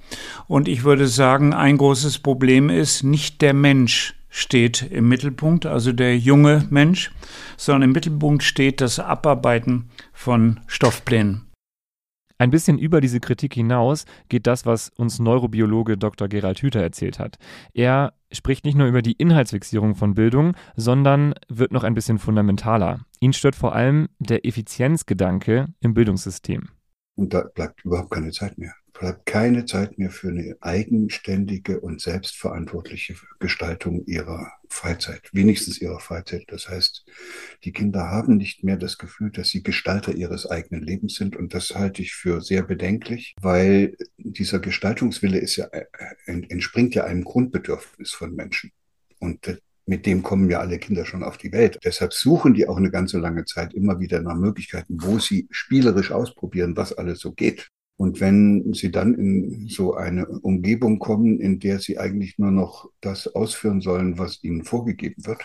Und 0.48 0.67
ich 0.67 0.83
würde 0.83 1.07
sagen, 1.07 1.53
ein 1.53 1.77
großes 1.77 2.17
Problem 2.17 2.71
ist, 2.71 3.03
nicht 3.03 3.43
der 3.43 3.53
Mensch 3.53 4.15
steht 4.29 4.81
im 4.89 5.07
Mittelpunkt, 5.07 5.67
also 5.67 5.91
der 5.91 6.17
junge 6.17 6.65
Mensch, 6.71 7.12
sondern 7.57 7.89
im 7.89 7.91
Mittelpunkt 7.91 8.41
steht 8.41 8.81
das 8.81 9.00
Abarbeiten 9.00 9.89
von 10.13 10.62
Stoffplänen. 10.65 11.49
Ein 12.39 12.51
bisschen 12.51 12.77
über 12.77 13.01
diese 13.01 13.19
Kritik 13.19 13.53
hinaus 13.53 14.05
geht 14.29 14.48
das, 14.48 14.65
was 14.65 14.89
uns 14.96 15.19
Neurobiologe 15.19 15.98
Dr. 15.98 16.29
Gerald 16.29 16.60
Hüther 16.60 16.81
erzählt 16.81 17.19
hat. 17.19 17.38
Er 17.74 18.13
spricht 18.31 18.63
nicht 18.63 18.77
nur 18.77 18.88
über 18.88 19.01
die 19.01 19.12
Inhaltsfixierung 19.12 19.93
von 19.93 20.13
Bildung, 20.13 20.55
sondern 20.77 21.34
wird 21.50 21.74
noch 21.74 21.84
ein 21.84 21.96
bisschen 21.96 22.17
fundamentaler. 22.17 23.01
Ihn 23.19 23.34
stört 23.34 23.55
vor 23.55 23.75
allem 23.75 24.08
der 24.19 24.46
Effizienzgedanke 24.46 25.67
im 25.81 25.93
Bildungssystem. 25.93 26.69
Und 27.15 27.34
da 27.34 27.43
bleibt 27.53 27.84
überhaupt 27.84 28.12
keine 28.12 28.31
Zeit 28.31 28.58
mehr. 28.58 28.74
Bleibt 28.93 29.25
keine 29.25 29.65
Zeit 29.65 29.98
mehr 29.98 30.12
für 30.12 30.29
eine 30.29 30.58
eigenständige 30.62 31.79
und 31.79 32.01
selbstverantwortliche 32.01 33.15
Gestaltung 33.39 34.05
ihrer 34.05 34.51
Freizeit, 34.69 35.29
wenigstens 35.34 35.81
ihrer 35.81 36.00
Freizeit. 36.00 36.46
Das 36.48 36.69
heißt, 36.69 37.05
die 37.63 37.72
Kinder 37.72 38.10
haben 38.10 38.38
nicht 38.38 38.63
mehr 38.63 38.77
das 38.77 38.98
Gefühl, 38.98 39.31
dass 39.31 39.50
sie 39.50 39.63
Gestalter 39.63 40.13
ihres 40.13 40.46
eigenen 40.46 40.84
Lebens 40.84 41.15
sind. 41.15 41.36
Und 41.36 41.53
das 41.53 41.69
halte 41.72 42.01
ich 42.01 42.13
für 42.13 42.41
sehr 42.41 42.63
bedenklich, 42.63 43.36
weil 43.41 43.96
dieser 44.17 44.60
Gestaltungswille 44.60 45.39
ist 45.39 45.55
ja, 45.55 45.65
äh, 45.67 45.86
entspringt 46.25 46.96
ja 46.96 47.05
einem 47.05 47.24
Grundbedürfnis 47.24 48.12
von 48.12 48.36
Menschen. 48.36 48.72
Und 49.19 49.60
mit 49.89 50.05
dem 50.05 50.22
kommen 50.22 50.50
ja 50.50 50.60
alle 50.60 50.77
Kinder 50.77 51.03
schon 51.03 51.24
auf 51.24 51.38
die 51.38 51.51
Welt. 51.51 51.79
Deshalb 51.84 52.13
suchen 52.13 52.53
die 52.53 52.67
auch 52.67 52.77
eine 52.77 52.91
ganze 52.91 53.17
lange 53.17 53.46
Zeit 53.46 53.74
immer 53.74 54.00
wieder 54.00 54.22
nach 54.22 54.36
Möglichkeiten, 54.36 54.98
wo 55.01 55.17
sie 55.17 55.48
spielerisch 55.50 56.12
ausprobieren, 56.12 56.77
was 56.77 56.93
alles 56.93 57.19
so 57.19 57.31
geht. 57.31 57.69
Und 58.00 58.22
wenn 58.22 58.74
sie 58.74 58.91
dann 58.91 59.13
in 59.13 59.68
so 59.68 59.94
eine 59.94 60.25
Umgebung 60.25 61.00
kommen, 61.00 61.41
in 61.41 61.60
der 61.60 61.79
sie 61.79 62.00
eigentlich 62.00 62.39
nur 62.39 62.50
noch 62.50 62.89
das 63.01 63.27
ausführen 63.27 63.82
sollen, 63.82 64.18
was 64.18 64.41
ihnen 64.41 64.63
vorgegeben 64.63 65.25
wird, 65.25 65.44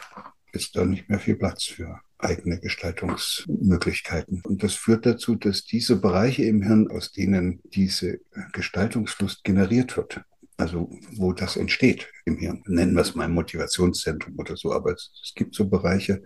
ist 0.53 0.77
da 0.77 0.85
nicht 0.85 1.09
mehr 1.09 1.19
viel 1.19 1.35
Platz 1.35 1.65
für 1.65 1.99
eigene 2.19 2.61
Gestaltungsmöglichkeiten. 2.61 4.41
Und 4.47 4.63
das 4.63 4.75
führt 4.75 5.05
dazu, 5.05 5.35
dass 5.35 5.65
diese 5.65 5.97
Bereiche 5.97 6.45
im 6.45 6.63
Hirn, 6.63 6.89
aus 6.93 7.11
denen 7.11 7.61
diese 7.65 8.21
Gestaltungslust 8.53 9.43
generiert 9.43 9.97
wird, 9.97 10.21
also 10.57 10.89
wo 11.17 11.33
das 11.33 11.57
entsteht 11.57 12.09
im 12.25 12.39
Hirn, 12.39 12.63
nennen 12.69 12.95
wir 12.95 13.03
es 13.03 13.17
mal 13.17 13.29
Motivationszentrum 13.29 14.39
oder 14.39 14.57
so, 14.57 14.73
aber 14.73 14.93
es, 14.93 15.11
es 15.25 15.35
gibt 15.35 15.57
so 15.57 15.69
Bereiche, 15.69 16.23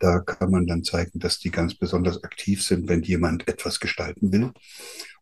da 0.00 0.18
kann 0.18 0.50
man 0.50 0.66
dann 0.66 0.82
zeigen, 0.82 1.20
dass 1.20 1.38
die 1.38 1.52
ganz 1.52 1.76
besonders 1.76 2.24
aktiv 2.24 2.64
sind, 2.64 2.88
wenn 2.88 3.02
jemand 3.02 3.46
etwas 3.46 3.78
gestalten 3.78 4.32
will. 4.32 4.52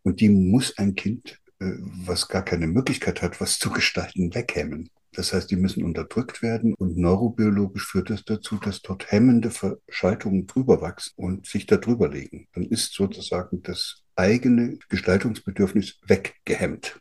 Und 0.03 0.21
die 0.21 0.29
muss 0.29 0.79
ein 0.79 0.95
Kind, 0.95 1.39
äh, 1.61 1.73
was 2.05 2.29
gar 2.29 2.45
keine 2.45 2.67
Möglichkeit 2.67 3.23
hat, 3.23 3.41
was 3.41 3.59
zu 3.59 3.71
gestalten, 3.71 4.35
weghemmen. 4.35 4.91
Das 5.15 5.35
heißt, 5.35 5.51
die 5.51 5.57
müssen 5.57 5.85
unterdrückt 5.85 6.41
werden 6.41 6.75
und 6.75 6.97
neurobiologisch 6.97 7.87
führt 7.87 8.09
das 8.09 8.25
dazu, 8.25 8.57
dass 8.57 8.81
dort 8.81 9.13
hemmende 9.13 9.51
Verschaltungen 9.51 10.47
drüber 10.47 10.81
wachsen 10.81 11.13
und 11.17 11.47
sich 11.47 11.67
da 11.67 11.77
drüber 11.77 12.09
legen. 12.09 12.49
Dann 12.55 12.65
ist 12.65 12.95
sozusagen 12.95 13.63
das 13.63 14.03
eigene 14.17 14.79
Gestaltungsbedürfnis 14.89 15.99
weggehemmt. 16.07 16.99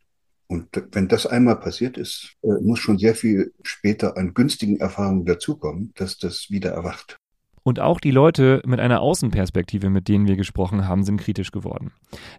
Und 0.48 0.68
wenn 0.92 1.08
das 1.08 1.26
einmal 1.26 1.62
passiert 1.62 1.98
ist, 1.98 2.34
äh, 2.42 2.50
muss 2.62 2.80
schon 2.80 2.98
sehr 2.98 3.16
viel 3.16 3.54
später 3.64 4.18
an 4.18 4.34
günstigen 4.34 4.82
Erfahrungen 4.82 5.26
dazukommen, 5.26 5.94
dass 5.96 6.18
das 6.18 6.48
wieder 6.50 6.72
erwacht. 6.72 7.21
Und 7.64 7.80
auch 7.80 8.00
die 8.00 8.12
Leute 8.12 8.62
mit 8.66 8.80
einer 8.80 9.02
Außenperspektive, 9.02 9.90
mit 9.90 10.08
denen 10.08 10.28
wir 10.28 10.36
gesprochen 10.36 10.88
haben, 10.88 11.04
sind 11.04 11.22
kritisch 11.22 11.52
geworden. 11.52 11.92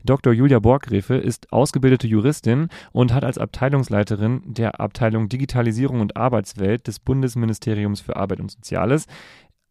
Dr. 0.04 0.32
Julia 0.32 0.58
Borggräfe 0.58 1.14
ist 1.14 1.52
ausgebildete 1.52 2.08
Juristin 2.08 2.68
und 2.90 3.14
hat 3.14 3.24
als 3.24 3.38
Abteilungsleiterin 3.38 4.42
der 4.46 4.80
Abteilung 4.80 5.28
Digitalisierung 5.28 6.00
und 6.00 6.16
Arbeitswelt 6.16 6.88
des 6.88 6.98
Bundesministeriums 6.98 8.00
für 8.00 8.16
Arbeit 8.16 8.40
und 8.40 8.50
Soziales 8.50 9.06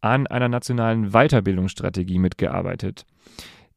an 0.00 0.26
einer 0.26 0.48
nationalen 0.48 1.10
Weiterbildungsstrategie 1.10 2.18
mitgearbeitet. 2.18 3.06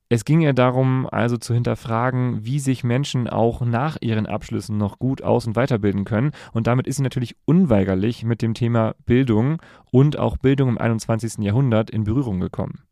Es 0.07 0.23
ging 0.23 0.41
ihr 0.41 0.53
darum, 0.53 1.09
also 1.11 1.37
zu 1.37 1.55
hinterfragen, 1.55 2.45
wie 2.45 2.59
sich 2.59 2.83
Menschen 2.83 3.27
auch 3.27 3.61
nach 3.61 3.97
ihren 4.01 4.27
Abschlüssen 4.27 4.77
noch 4.77 4.99
gut 4.99 5.23
aus- 5.23 5.47
und 5.47 5.55
weiterbilden 5.55 6.05
können. 6.05 6.31
Und 6.53 6.67
damit 6.67 6.85
ist 6.85 6.97
sie 6.97 7.03
natürlich 7.03 7.35
unweigerlich 7.45 8.23
mit 8.23 8.43
dem 8.43 8.53
Thema 8.53 8.93
Bildung 9.07 9.59
und 9.91 10.19
auch 10.19 10.37
Bildung 10.37 10.69
im 10.69 10.77
21. 10.77 11.43
Jahrhundert 11.43 11.89
in 11.89 12.03
Berührung 12.03 12.39
gekommen. 12.39 12.83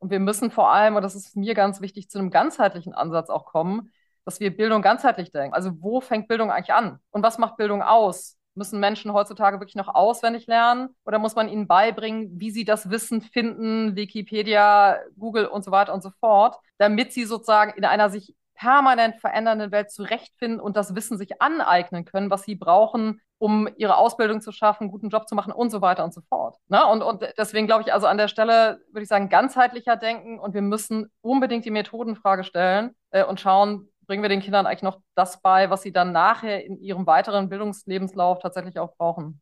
Und 0.00 0.10
wir 0.10 0.20
müssen 0.20 0.50
vor 0.50 0.70
allem, 0.70 0.96
und 0.96 1.02
das 1.02 1.14
ist 1.14 1.34
mir 1.34 1.54
ganz 1.54 1.80
wichtig, 1.80 2.10
zu 2.10 2.18
einem 2.18 2.30
ganzheitlichen 2.30 2.92
Ansatz 2.92 3.30
auch 3.30 3.46
kommen, 3.46 3.90
dass 4.26 4.38
wir 4.38 4.54
Bildung 4.54 4.82
ganzheitlich 4.82 5.32
denken. 5.32 5.54
Also 5.54 5.72
wo 5.80 6.02
fängt 6.02 6.28
Bildung 6.28 6.50
eigentlich 6.50 6.74
an? 6.74 6.98
Und 7.10 7.22
was 7.22 7.38
macht 7.38 7.56
Bildung 7.56 7.82
aus? 7.82 8.36
Müssen 8.60 8.78
Menschen 8.78 9.14
heutzutage 9.14 9.58
wirklich 9.58 9.74
noch 9.74 9.88
auswendig 9.88 10.46
lernen 10.46 10.90
oder 11.06 11.18
muss 11.18 11.34
man 11.34 11.48
ihnen 11.48 11.66
beibringen, 11.66 12.38
wie 12.38 12.50
sie 12.50 12.66
das 12.66 12.90
Wissen 12.90 13.22
finden, 13.22 13.96
Wikipedia, 13.96 14.98
Google 15.18 15.46
und 15.46 15.64
so 15.64 15.70
weiter 15.70 15.94
und 15.94 16.02
so 16.02 16.10
fort, 16.20 16.56
damit 16.76 17.14
sie 17.14 17.24
sozusagen 17.24 17.72
in 17.72 17.86
einer 17.86 18.10
sich 18.10 18.34
permanent 18.54 19.16
verändernden 19.16 19.72
Welt 19.72 19.90
zurechtfinden 19.90 20.60
und 20.60 20.76
das 20.76 20.94
Wissen 20.94 21.16
sich 21.16 21.40
aneignen 21.40 22.04
können, 22.04 22.28
was 22.28 22.42
sie 22.42 22.54
brauchen, 22.54 23.22
um 23.38 23.66
ihre 23.78 23.96
Ausbildung 23.96 24.42
zu 24.42 24.52
schaffen, 24.52 24.84
einen 24.84 24.90
guten 24.90 25.08
Job 25.08 25.26
zu 25.26 25.34
machen 25.34 25.50
und 25.50 25.70
so 25.70 25.80
weiter 25.80 26.04
und 26.04 26.12
so 26.12 26.20
fort. 26.28 26.58
Ne? 26.68 26.84
Und, 26.84 27.00
und 27.00 27.26
deswegen 27.38 27.66
glaube 27.66 27.84
ich 27.86 27.94
also 27.94 28.06
an 28.06 28.18
der 28.18 28.28
Stelle, 28.28 28.82
würde 28.92 29.02
ich 29.02 29.08
sagen, 29.08 29.30
ganzheitlicher 29.30 29.96
denken 29.96 30.38
und 30.38 30.52
wir 30.52 30.60
müssen 30.60 31.10
unbedingt 31.22 31.64
die 31.64 31.70
Methodenfrage 31.70 32.44
stellen 32.44 32.94
äh, 33.12 33.24
und 33.24 33.40
schauen, 33.40 33.88
bringen 34.10 34.24
wir 34.24 34.28
den 34.28 34.40
Kindern 34.40 34.66
eigentlich 34.66 34.82
noch 34.82 34.98
das 35.14 35.40
bei, 35.40 35.70
was 35.70 35.82
sie 35.82 35.92
dann 35.92 36.10
nachher 36.10 36.64
in 36.64 36.80
ihrem 36.80 37.06
weiteren 37.06 37.48
Bildungslebenslauf 37.48 38.40
tatsächlich 38.40 38.76
auch 38.76 38.96
brauchen. 38.96 39.40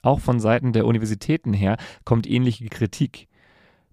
Auch 0.00 0.20
von 0.20 0.40
Seiten 0.40 0.72
der 0.72 0.86
Universitäten 0.86 1.52
her 1.52 1.76
kommt 2.06 2.26
ähnliche 2.26 2.70
Kritik. 2.70 3.28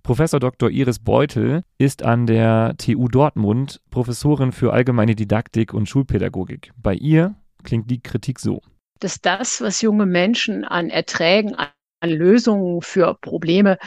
Professor 0.04 0.40
Dr. 0.40 0.70
Iris 0.70 1.00
Beutel 1.00 1.64
ist 1.78 2.02
an 2.04 2.28
der 2.28 2.76
TU 2.78 3.10
Dortmund 3.10 3.82
Professorin 3.92 4.54
für 4.54 4.72
allgemeine 4.72 5.16
Didaktik 5.16 5.74
und 5.74 5.90
Schulpädagogik. 5.90 6.72
Bei 6.78 6.94
ihr 6.94 7.36
klingt 7.66 7.92
die 7.92 8.00
Kritik 8.00 8.40
so. 8.40 8.62
Dass 9.02 9.20
das, 9.20 9.60
was 9.60 9.82
junge 9.82 10.06
Menschen 10.06 10.64
an 10.64 10.90
Erträgen, 10.90 11.58
an 11.58 12.10
Lösungen 12.10 12.82
für 12.82 13.16
Probleme 13.16 13.78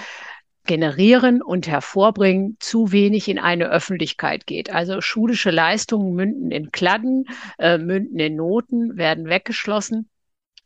generieren 0.66 1.42
und 1.42 1.66
hervorbringen, 1.66 2.56
zu 2.60 2.92
wenig 2.92 3.28
in 3.28 3.38
eine 3.38 3.70
Öffentlichkeit 3.70 4.46
geht. 4.46 4.70
Also 4.70 5.00
schulische 5.00 5.50
Leistungen 5.50 6.14
münden 6.14 6.50
in 6.50 6.70
Kladden, 6.72 7.24
äh, 7.58 7.78
münden 7.78 8.18
in 8.18 8.36
Noten, 8.36 8.96
werden 8.96 9.28
weggeschlossen. 9.28 10.08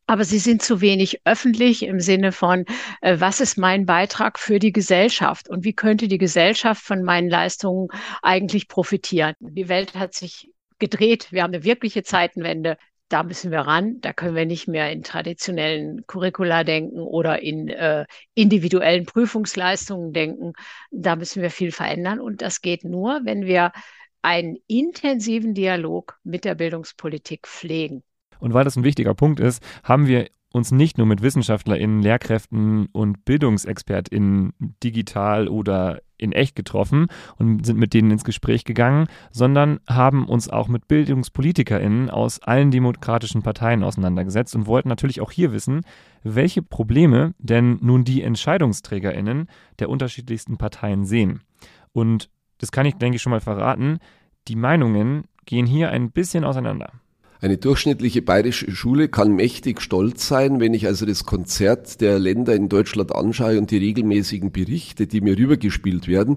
Aber 0.06 0.24
sie 0.24 0.40
sind 0.40 0.62
zu 0.62 0.80
wenig 0.80 1.20
öffentlich 1.24 1.84
im 1.84 2.00
Sinne 2.00 2.32
von, 2.32 2.64
äh, 3.00 3.18
was 3.20 3.40
ist 3.40 3.56
mein 3.56 3.86
Beitrag 3.86 4.38
für 4.38 4.58
die 4.58 4.72
Gesellschaft 4.72 5.48
und 5.48 5.64
wie 5.64 5.72
könnte 5.74 6.08
die 6.08 6.18
Gesellschaft 6.18 6.82
von 6.82 7.02
meinen 7.02 7.30
Leistungen 7.30 7.88
eigentlich 8.20 8.68
profitieren? 8.68 9.34
Die 9.40 9.68
Welt 9.68 9.94
hat 9.94 10.14
sich 10.14 10.50
gedreht. 10.78 11.28
Wir 11.30 11.44
haben 11.44 11.54
eine 11.54 11.64
wirkliche 11.64 12.02
Zeitenwende 12.02 12.76
da 13.12 13.22
müssen 13.22 13.50
wir 13.50 13.60
ran. 13.60 14.00
Da 14.00 14.12
können 14.12 14.34
wir 14.34 14.46
nicht 14.46 14.68
mehr 14.68 14.90
in 14.90 15.02
traditionellen 15.02 16.06
Curricula 16.06 16.64
denken 16.64 17.00
oder 17.00 17.42
in 17.42 17.68
äh, 17.68 18.06
individuellen 18.34 19.04
Prüfungsleistungen 19.04 20.12
denken. 20.12 20.52
Da 20.90 21.16
müssen 21.16 21.42
wir 21.42 21.50
viel 21.50 21.72
verändern. 21.72 22.20
Und 22.20 22.42
das 22.42 22.60
geht 22.62 22.84
nur, 22.84 23.20
wenn 23.24 23.44
wir 23.44 23.72
einen 24.22 24.56
intensiven 24.66 25.52
Dialog 25.52 26.18
mit 26.24 26.44
der 26.44 26.54
Bildungspolitik 26.54 27.46
pflegen. 27.46 28.02
Und 28.38 28.54
weil 28.54 28.64
das 28.64 28.76
ein 28.76 28.84
wichtiger 28.84 29.14
Punkt 29.14 29.40
ist, 29.40 29.62
haben 29.84 30.06
wir 30.06 30.28
uns 30.52 30.70
nicht 30.70 30.98
nur 30.98 31.06
mit 31.06 31.22
WissenschaftlerInnen, 31.22 32.02
Lehrkräften 32.02 32.86
und 32.92 33.24
BildungsexpertInnen 33.24 34.52
digital 34.82 35.48
oder 35.48 36.00
in 36.18 36.32
echt 36.32 36.54
getroffen 36.54 37.08
und 37.36 37.66
sind 37.66 37.78
mit 37.78 37.94
denen 37.94 38.12
ins 38.12 38.24
Gespräch 38.24 38.64
gegangen, 38.64 39.08
sondern 39.32 39.80
haben 39.88 40.26
uns 40.26 40.48
auch 40.48 40.68
mit 40.68 40.86
BildungspolitikerInnen 40.86 42.10
aus 42.10 42.40
allen 42.40 42.70
demokratischen 42.70 43.42
Parteien 43.42 43.82
auseinandergesetzt 43.82 44.54
und 44.54 44.66
wollten 44.66 44.88
natürlich 44.88 45.20
auch 45.20 45.32
hier 45.32 45.52
wissen, 45.52 45.82
welche 46.22 46.62
Probleme 46.62 47.34
denn 47.38 47.78
nun 47.82 48.04
die 48.04 48.22
EntscheidungsträgerInnen 48.22 49.48
der 49.80 49.88
unterschiedlichsten 49.90 50.58
Parteien 50.58 51.04
sehen. 51.04 51.40
Und 51.92 52.30
das 52.58 52.70
kann 52.70 52.86
ich, 52.86 52.94
denke 52.94 53.16
ich, 53.16 53.22
schon 53.22 53.32
mal 53.32 53.40
verraten, 53.40 53.98
die 54.48 54.56
Meinungen 54.56 55.24
gehen 55.44 55.66
hier 55.66 55.90
ein 55.90 56.12
bisschen 56.12 56.44
auseinander. 56.44 56.92
Eine 57.42 57.58
durchschnittliche 57.58 58.22
bayerische 58.22 58.70
Schule 58.70 59.08
kann 59.08 59.34
mächtig 59.34 59.80
stolz 59.80 60.28
sein, 60.28 60.60
wenn 60.60 60.74
ich 60.74 60.86
also 60.86 61.06
das 61.06 61.24
Konzert 61.24 62.00
der 62.00 62.20
Länder 62.20 62.54
in 62.54 62.68
Deutschland 62.68 63.12
anschaue 63.12 63.58
und 63.58 63.72
die 63.72 63.78
regelmäßigen 63.78 64.52
Berichte, 64.52 65.08
die 65.08 65.20
mir 65.20 65.36
rübergespielt 65.36 66.06
werden, 66.06 66.36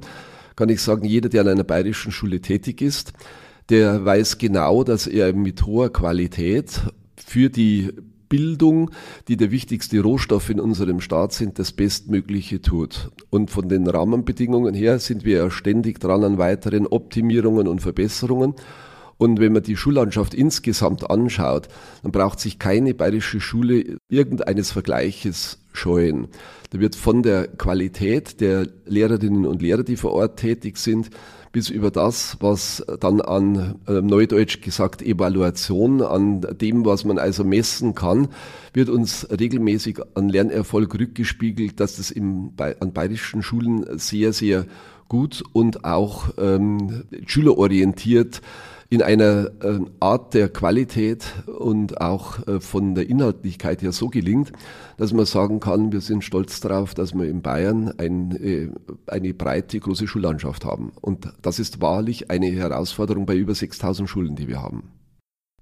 kann 0.56 0.70
ich 0.70 0.82
sagen, 0.82 1.06
jeder, 1.06 1.30
der 1.30 1.42
an 1.42 1.50
einer 1.50 1.64
bayerischen 1.64 2.12
Schule 2.12 2.42
tätig 2.42 2.82
ist, 2.82 3.14
der 3.70 4.04
weiß 4.04 4.40
genau, 4.40 4.84
dass 4.84 5.06
er 5.06 5.32
mit 5.34 5.68
hoher 5.68 5.94
Qualität 5.94 6.82
für 7.18 7.52
die 7.52 7.92
Bildung, 8.28 8.90
die 9.28 9.38
der 9.38 9.52
wichtigste 9.52 10.00
Rohstoff 10.00 10.50
in 10.50 10.60
unserem 10.60 11.02
Staat 11.02 11.34
sind, 11.34 11.60
das 11.60 11.72
Bestmögliche 11.72 12.64
tut. 12.64 13.12
Und 13.30 13.52
von 13.52 13.70
den 13.70 13.88
Rahmenbedingungen 13.88 14.74
her 14.74 14.98
sind 14.98 15.24
wir 15.24 15.38
ja 15.38 15.52
ständig 15.52 16.00
dran 16.00 16.24
an 16.24 16.40
weiteren 16.40 16.88
Optimierungen 16.88 17.68
und 17.68 17.84
Verbesserungen. 17.84 18.56
Und 19.18 19.40
wenn 19.40 19.54
man 19.54 19.64
die 19.64 19.78
Schullandschaft 19.78 20.34
insgesamt 20.34 21.10
anschaut, 21.10 21.70
dann 22.04 22.12
braucht 22.12 22.40
sich 22.40 22.60
keine 22.60 22.94
bayerische 22.94 23.40
Schule 23.40 23.98
irgendeines 24.10 24.72
Vergleiches 24.72 25.60
scheuen. 25.72 26.28
Da 26.72 26.80
wird 26.80 26.96
von 26.96 27.24
der 27.24 27.48
Qualität 27.48 28.42
der 28.42 28.68
Lehrerinnen 28.86 29.46
und 29.46 29.62
Lehrer, 29.62 29.84
die 29.84 29.96
vor 29.96 30.12
Ort 30.12 30.40
tätig 30.40 30.78
sind, 30.78 31.10
bis 31.56 31.70
über 31.70 31.90
das, 31.90 32.36
was 32.42 32.86
dann 33.00 33.22
an 33.22 33.80
äh, 33.88 34.02
Neudeutsch 34.02 34.62
gesagt 34.62 35.02
Evaluation, 35.02 36.02
an 36.02 36.42
dem, 36.42 36.84
was 36.84 37.06
man 37.06 37.18
also 37.18 37.46
messen 37.46 37.96
kann, 37.96 38.28
wird 38.74 38.90
uns 38.90 39.26
regelmäßig 39.30 40.00
an 40.16 40.28
Lernerfolg 40.28 40.94
rückgespiegelt, 41.00 41.80
dass 41.80 41.96
das 41.96 42.12
im, 42.12 42.54
bei, 42.58 42.78
an 42.82 42.92
bayerischen 42.92 43.42
Schulen 43.42 43.86
sehr, 43.98 44.34
sehr 44.34 44.66
gut 45.08 45.44
und 45.54 45.86
auch 45.86 46.26
ähm, 46.38 47.06
schülerorientiert 47.26 48.42
in 48.90 49.02
einer 49.02 49.52
äh, 49.62 49.80
Art 50.00 50.34
der 50.34 50.50
Qualität 50.50 51.26
und 51.48 52.00
auch 52.02 52.46
äh, 52.48 52.60
von 52.60 52.96
der 52.96 53.10
Inhaltlichkeit 53.10 53.82
her 53.82 53.92
so 53.92 54.10
gelingt, 54.10 54.52
dass 54.98 55.14
man 55.14 55.26
sagen 55.26 55.60
kann, 55.60 55.92
wir 55.92 56.02
sind 56.02 56.24
stolz 56.24 56.60
darauf, 56.62 56.94
dass 56.94 57.14
wir 57.14 57.28
in 57.28 57.42
Bayern 57.42 57.94
ein, 57.98 58.32
äh, 58.32 58.70
eine 59.08 59.34
breite, 59.34 59.80
große 59.80 60.08
Schullandschaft 60.08 60.66
haben. 60.66 60.92
Und 61.02 61.34
das 61.42 61.60
ist 61.60 61.82
wahrlich 61.82 62.30
eine 62.30 62.48
Herausforderung 62.48 63.26
bei 63.26 63.36
über 63.36 63.56
6000 63.56 64.10
Schulen, 64.10 64.36
die 64.36 64.48
wir 64.48 64.62
haben. 64.62 64.92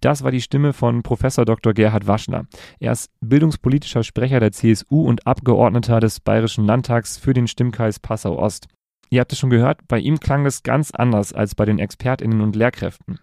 Das 0.04 0.22
war 0.22 0.32
die 0.32 0.42
Stimme 0.42 0.74
von 0.74 1.02
Professor 1.02 1.46
Dr. 1.46 1.74
Gerhard 1.74 2.08
Waschler. 2.08 2.46
Er 2.82 2.92
ist 2.92 3.10
bildungspolitischer 3.22 4.04
Sprecher 4.04 4.42
der 4.42 4.52
CSU 4.52 5.08
und 5.08 5.26
Abgeordneter 5.26 6.02
des 6.02 6.20
Bayerischen 6.20 6.66
Landtags 6.66 7.18
für 7.18 7.34
den 7.34 7.48
Stimmkreis 7.48 8.02
Passau 8.02 8.38
Ost. 8.38 8.68
Ihr 9.14 9.20
habt 9.20 9.32
es 9.32 9.38
schon 9.38 9.52
gehört, 9.52 9.88
bei 9.88 10.00
ihm 10.00 10.20
klang 10.20 10.44
es 10.48 10.64
ganz 10.64 10.90
anders 10.90 11.34
als 11.34 11.54
bei 11.54 11.66
den 11.66 11.78
Expertinnen 11.78 12.42
und 12.42 12.56
Lehrkräften. 12.56 13.20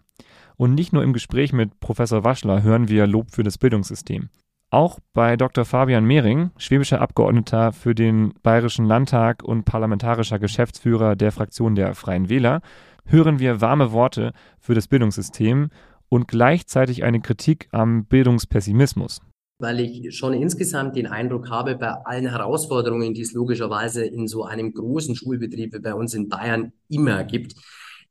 Und 0.55 0.77
nicht 0.77 0.93
nur 0.93 1.03
im 1.03 1.13
Gespräch 1.13 1.53
mit 1.53 1.81
Professor 1.81 2.23
Waschler 2.23 2.63
hören 2.63 2.89
wir 2.89 3.09
Lob 3.09 3.33
für 3.33 3.43
das 3.43 3.59
Bildungssystem. 3.59 4.29
Auch 4.71 5.01
bei 5.15 5.37
Dr. 5.37 5.65
Fabian 5.65 6.05
Mehring, 6.05 6.53
schwäbischer 6.59 7.01
Abgeordneter 7.01 7.73
für 7.73 7.97
den 7.97 8.35
Bayerischen 8.45 8.85
Landtag 8.85 9.43
und 9.43 9.65
parlamentarischer 9.65 10.39
Geschäftsführer 10.39 11.17
der 11.17 11.33
Fraktion 11.33 11.75
der 11.75 11.97
Freien 11.97 12.29
Wähler, 12.29 12.61
hören 13.05 13.41
wir 13.41 13.61
warme 13.61 13.91
Worte 13.91 14.33
für 14.61 14.77
das 14.77 14.87
Bildungssystem 14.87 15.71
und 16.09 16.29
gleichzeitig 16.29 17.03
eine 17.03 17.21
Kritik 17.21 17.67
am 17.73 18.05
Bildungspessimismus. 18.05 19.23
Weil 19.61 19.81
ich 19.81 20.17
schon 20.17 20.33
insgesamt 20.33 20.97
den 20.97 21.07
Eindruck 21.07 21.51
habe, 21.51 21.77
bei 21.77 21.93
allen 22.05 22.29
Herausforderungen, 22.29 23.15
die 23.15 23.21
es 23.21 23.33
logischerweise 23.33 24.05
in 24.05 24.27
so 24.27 24.45
einem 24.45 24.73
großen 24.73 25.15
Schulbetrieb 25.15 25.75
wie 25.75 25.81
bei 25.81 25.95
uns 25.95 26.15
in 26.15 26.29
Bayern 26.29 26.73
immer 26.89 27.25
gibt, 27.25 27.55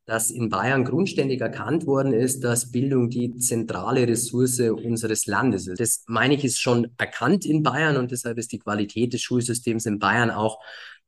dass 0.09 0.31
in 0.31 0.49
Bayern 0.49 0.85
grundständig 0.85 1.39
erkannt 1.39 1.85
worden 1.85 2.13
ist, 2.13 2.43
dass 2.43 2.71
Bildung 2.71 3.11
die 3.11 3.35
zentrale 3.37 4.07
Ressource 4.07 4.59
unseres 4.59 5.27
Landes 5.27 5.67
ist. 5.67 5.79
Das 5.79 6.03
meine 6.07 6.33
ich 6.33 6.43
ist 6.43 6.59
schon 6.59 6.87
erkannt 6.97 7.45
in 7.45 7.61
Bayern 7.61 7.95
und 7.95 8.09
deshalb 8.09 8.39
ist 8.39 8.51
die 8.51 8.57
Qualität 8.57 9.13
des 9.13 9.21
Schulsystems 9.21 9.85
in 9.85 9.99
Bayern 9.99 10.31
auch 10.31 10.59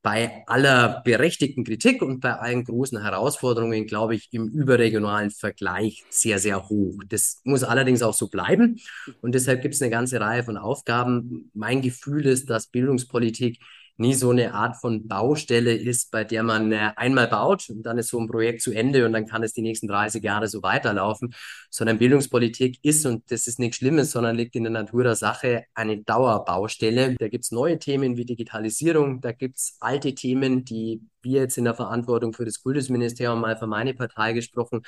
bei 0.01 0.43
aller 0.47 1.01
berechtigten 1.05 1.63
Kritik 1.63 2.01
und 2.01 2.21
bei 2.21 2.33
allen 2.33 2.63
großen 2.63 3.01
Herausforderungen, 3.01 3.85
glaube 3.85 4.15
ich, 4.15 4.29
im 4.31 4.47
überregionalen 4.47 5.29
Vergleich 5.29 6.03
sehr, 6.09 6.39
sehr 6.39 6.69
hoch. 6.69 6.95
Das 7.07 7.41
muss 7.43 7.63
allerdings 7.63 8.01
auch 8.01 8.13
so 8.13 8.27
bleiben. 8.27 8.79
Und 9.21 9.35
deshalb 9.35 9.61
gibt 9.61 9.75
es 9.75 9.81
eine 9.81 9.91
ganze 9.91 10.19
Reihe 10.19 10.43
von 10.43 10.57
Aufgaben. 10.57 11.51
Mein 11.53 11.81
Gefühl 11.81 12.25
ist, 12.25 12.49
dass 12.49 12.67
Bildungspolitik 12.67 13.59
nie 14.01 14.13
so 14.13 14.31
eine 14.31 14.53
Art 14.53 14.75
von 14.75 15.07
Baustelle 15.07 15.73
ist, 15.73 16.11
bei 16.11 16.23
der 16.23 16.43
man 16.43 16.71
äh, 16.71 16.91
einmal 16.95 17.27
baut 17.27 17.69
und 17.69 17.83
dann 17.83 17.97
ist 17.97 18.09
so 18.09 18.19
ein 18.19 18.27
Projekt 18.27 18.61
zu 18.61 18.73
Ende 18.73 19.05
und 19.05 19.13
dann 19.13 19.25
kann 19.25 19.43
es 19.43 19.53
die 19.53 19.61
nächsten 19.61 19.87
30 19.87 20.23
Jahre 20.23 20.47
so 20.47 20.61
weiterlaufen, 20.61 21.33
sondern 21.69 21.99
Bildungspolitik 21.99 22.79
ist, 22.81 23.05
und 23.05 23.31
das 23.31 23.47
ist 23.47 23.59
nichts 23.59 23.77
Schlimmes, 23.77 24.11
sondern 24.11 24.35
liegt 24.35 24.55
in 24.55 24.63
der 24.63 24.73
Natur 24.73 25.03
der 25.03 25.15
Sache, 25.15 25.63
eine 25.73 26.03
Dauerbaustelle. 26.03 27.15
Da 27.15 27.29
gibt 27.29 27.45
es 27.45 27.51
neue 27.51 27.79
Themen 27.79 28.17
wie 28.17 28.25
Digitalisierung, 28.25 29.21
da 29.21 29.31
gibt 29.31 29.57
es 29.57 29.77
alte 29.79 30.13
Themen, 30.13 30.65
die 30.65 31.01
wir 31.23 31.41
jetzt 31.41 31.57
in 31.57 31.65
der 31.65 31.75
Verantwortung 31.75 32.33
für 32.33 32.45
das 32.45 32.61
Kultusministerium 32.61 33.39
mal 33.39 33.57
für 33.57 33.67
meine 33.67 33.93
Partei 33.93 34.33
gesprochen, 34.33 34.81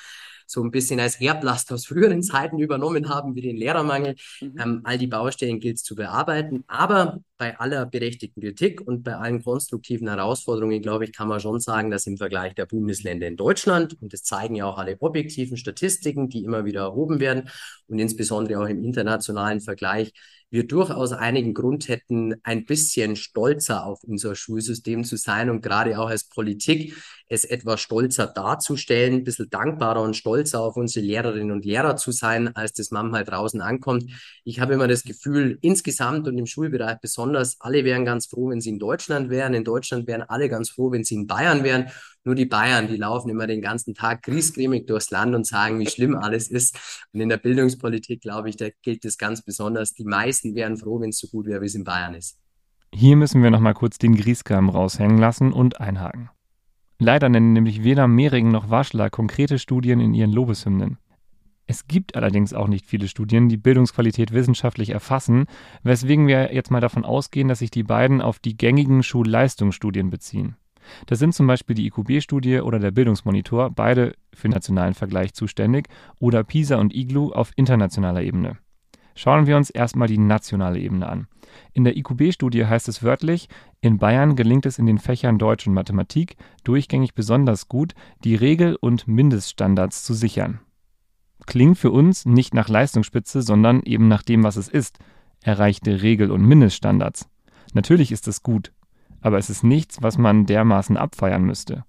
so 0.47 0.63
ein 0.63 0.71
bisschen 0.71 0.99
als 0.99 1.21
Erblast 1.21 1.71
aus 1.71 1.85
früheren 1.85 2.23
Zeiten 2.23 2.59
übernommen 2.59 3.09
haben, 3.09 3.35
wie 3.35 3.41
den 3.41 3.57
Lehrermangel. 3.57 4.15
Mhm. 4.41 4.55
Ähm, 4.59 4.81
all 4.83 4.97
die 4.97 5.07
Baustellen 5.07 5.59
gilt 5.59 5.77
es 5.77 5.83
zu 5.83 5.95
bearbeiten. 5.95 6.63
Aber 6.67 7.19
bei 7.43 7.59
aller 7.59 7.85
berechtigten 7.85 8.39
Kritik 8.41 8.79
und 8.79 9.03
bei 9.03 9.17
allen 9.17 9.43
konstruktiven 9.43 10.07
Herausforderungen, 10.07 10.81
glaube 10.81 11.03
ich, 11.03 11.11
kann 11.11 11.27
man 11.27 11.41
schon 11.41 11.59
sagen, 11.59 11.91
dass 11.91 12.07
im 12.07 12.15
Vergleich 12.15 12.55
der 12.55 12.65
Bundesländer 12.65 13.27
in 13.27 13.35
Deutschland, 13.35 14.01
und 14.01 14.13
das 14.13 14.23
zeigen 14.23 14.55
ja 14.55 14.65
auch 14.65 14.77
alle 14.77 14.95
objektiven 15.01 15.57
Statistiken, 15.57 16.29
die 16.29 16.45
immer 16.45 16.63
wieder 16.63 16.83
erhoben 16.83 17.19
werden, 17.19 17.49
und 17.87 17.99
insbesondere 17.99 18.61
auch 18.61 18.69
im 18.69 18.81
internationalen 18.81 19.59
Vergleich, 19.59 20.13
wir 20.53 20.67
durchaus 20.67 21.11
einigen 21.11 21.55
Grund 21.55 21.89
hätten, 21.89 22.35
ein 22.43 22.63
bisschen 22.65 23.15
stolzer 23.15 23.87
auf 23.87 24.03
unser 24.03 24.35
Schulsystem 24.35 25.03
zu 25.03 25.17
sein 25.17 25.49
und 25.49 25.61
gerade 25.61 25.99
auch 25.99 26.09
als 26.09 26.29
Politik 26.29 26.95
es 27.27 27.43
etwas 27.43 27.81
stolzer 27.81 28.27
darzustellen, 28.27 29.15
ein 29.15 29.23
bisschen 29.23 29.49
dankbarer 29.49 30.03
und 30.03 30.15
stolzer 30.15 30.61
auf 30.61 30.77
unsere 30.77 31.03
Lehrerinnen 31.03 31.51
und 31.51 31.65
Lehrer 31.65 31.95
zu 31.95 32.11
sein, 32.11 32.55
als 32.55 32.73
das 32.73 32.91
manchmal 32.91 33.23
draußen 33.23 33.61
ankommt. 33.61 34.05
Ich 34.43 34.59
habe 34.59 34.75
immer 34.75 34.87
das 34.87 35.03
Gefühl, 35.03 35.57
insgesamt 35.61 36.27
und 36.27 36.37
im 36.37 36.45
Schulbereich 36.45 36.99
besonders, 37.01 37.32
alle 37.59 37.83
wären 37.83 38.05
ganz 38.05 38.27
froh, 38.27 38.49
wenn 38.49 38.61
sie 38.61 38.69
in 38.69 38.79
Deutschland 38.79 39.29
wären. 39.29 39.53
In 39.53 39.63
Deutschland 39.63 40.07
wären 40.07 40.21
alle 40.23 40.49
ganz 40.49 40.69
froh, 40.69 40.91
wenn 40.91 41.03
sie 41.03 41.15
in 41.15 41.27
Bayern 41.27 41.63
wären. 41.63 41.87
Nur 42.23 42.35
die 42.35 42.45
Bayern, 42.45 42.87
die 42.87 42.97
laufen 42.97 43.29
immer 43.29 43.47
den 43.47 43.61
ganzen 43.61 43.93
Tag 43.93 44.23
griesgrämig 44.23 44.85
durchs 44.85 45.11
Land 45.11 45.35
und 45.35 45.45
sagen, 45.45 45.79
wie 45.79 45.87
schlimm 45.87 46.15
alles 46.15 46.49
ist. 46.49 47.05
Und 47.11 47.19
in 47.19 47.29
der 47.29 47.37
Bildungspolitik, 47.37 48.21
glaube 48.21 48.49
ich, 48.49 48.57
da 48.57 48.67
gilt 48.81 49.03
es 49.05 49.17
ganz 49.17 49.41
besonders. 49.41 49.93
Die 49.93 50.05
meisten 50.05 50.55
wären 50.55 50.77
froh, 50.77 51.01
wenn 51.01 51.09
es 51.09 51.19
so 51.19 51.27
gut 51.27 51.45
wäre, 51.45 51.61
wie 51.61 51.65
es 51.65 51.75
in 51.75 51.83
Bayern 51.83 52.15
ist. 52.15 52.37
Hier 52.93 53.15
müssen 53.15 53.41
wir 53.41 53.49
nochmal 53.49 53.73
kurz 53.73 53.97
den 53.97 54.15
Griesgram 54.15 54.69
raushängen 54.69 55.17
lassen 55.17 55.51
und 55.51 55.81
einhaken. 55.81 56.29
Leider 56.99 57.27
nennen 57.27 57.53
nämlich 57.53 57.83
weder 57.83 58.07
Mehring 58.07 58.51
noch 58.51 58.69
Waschler 58.69 59.09
konkrete 59.09 59.59
Studien 59.59 59.99
in 59.99 60.13
ihren 60.13 60.31
Lobeshymnen. 60.31 60.97
Es 61.65 61.87
gibt 61.87 62.15
allerdings 62.15 62.53
auch 62.53 62.67
nicht 62.67 62.85
viele 62.85 63.07
Studien, 63.07 63.47
die 63.47 63.57
Bildungsqualität 63.57 64.33
wissenschaftlich 64.33 64.89
erfassen, 64.89 65.45
weswegen 65.83 66.27
wir 66.27 66.53
jetzt 66.53 66.71
mal 66.71 66.81
davon 66.81 67.05
ausgehen, 67.05 67.47
dass 67.47 67.59
sich 67.59 67.71
die 67.71 67.83
beiden 67.83 68.21
auf 68.21 68.39
die 68.39 68.57
gängigen 68.57 69.01
Schulleistungsstudien 69.01 70.09
beziehen. 70.09 70.57
Das 71.05 71.19
sind 71.19 71.33
zum 71.33 71.47
Beispiel 71.47 71.75
die 71.75 71.87
IQB-Studie 71.87 72.59
oder 72.59 72.79
der 72.79 72.91
Bildungsmonitor, 72.91 73.69
beide 73.69 74.15
für 74.33 74.49
nationalen 74.49 74.93
Vergleich 74.93 75.33
zuständig, 75.33 75.87
oder 76.19 76.43
PISA 76.43 76.77
und 76.77 76.93
IGLU 76.93 77.31
auf 77.31 77.51
internationaler 77.55 78.21
Ebene. 78.21 78.57
Schauen 79.15 79.45
wir 79.45 79.57
uns 79.57 79.69
erstmal 79.69 80.07
die 80.07 80.17
nationale 80.17 80.79
Ebene 80.79 81.07
an. 81.07 81.27
In 81.71 81.83
der 81.83 81.95
IQB-Studie 81.95 82.65
heißt 82.65 82.87
es 82.89 83.03
wörtlich, 83.03 83.47
in 83.79 83.99
Bayern 83.99 84.35
gelingt 84.35 84.65
es 84.65 84.79
in 84.79 84.87
den 84.87 84.97
Fächern 84.97 85.37
Deutsch 85.37 85.67
und 85.67 85.73
Mathematik 85.73 86.35
durchgängig 86.63 87.13
besonders 87.13 87.69
gut, 87.69 87.93
die 88.23 88.35
Regel- 88.35 88.75
und 88.75 89.07
Mindeststandards 89.07 90.03
zu 90.03 90.13
sichern. 90.13 90.59
Klingt 91.45 91.77
für 91.77 91.91
uns 91.91 92.25
nicht 92.25 92.53
nach 92.53 92.69
Leistungsspitze, 92.69 93.41
sondern 93.41 93.81
eben 93.83 94.07
nach 94.07 94.23
dem, 94.23 94.43
was 94.43 94.55
es 94.55 94.67
ist, 94.67 94.99
erreichte 95.41 96.01
Regel- 96.01 96.31
und 96.31 96.45
Mindeststandards. 96.45 97.27
Natürlich 97.73 98.11
ist 98.11 98.27
es 98.27 98.43
gut, 98.43 98.71
aber 99.21 99.37
es 99.37 99.49
ist 99.49 99.63
nichts, 99.63 100.01
was 100.01 100.17
man 100.17 100.45
dermaßen 100.45 100.97
abfeiern 100.97 101.43
müsste. 101.43 101.85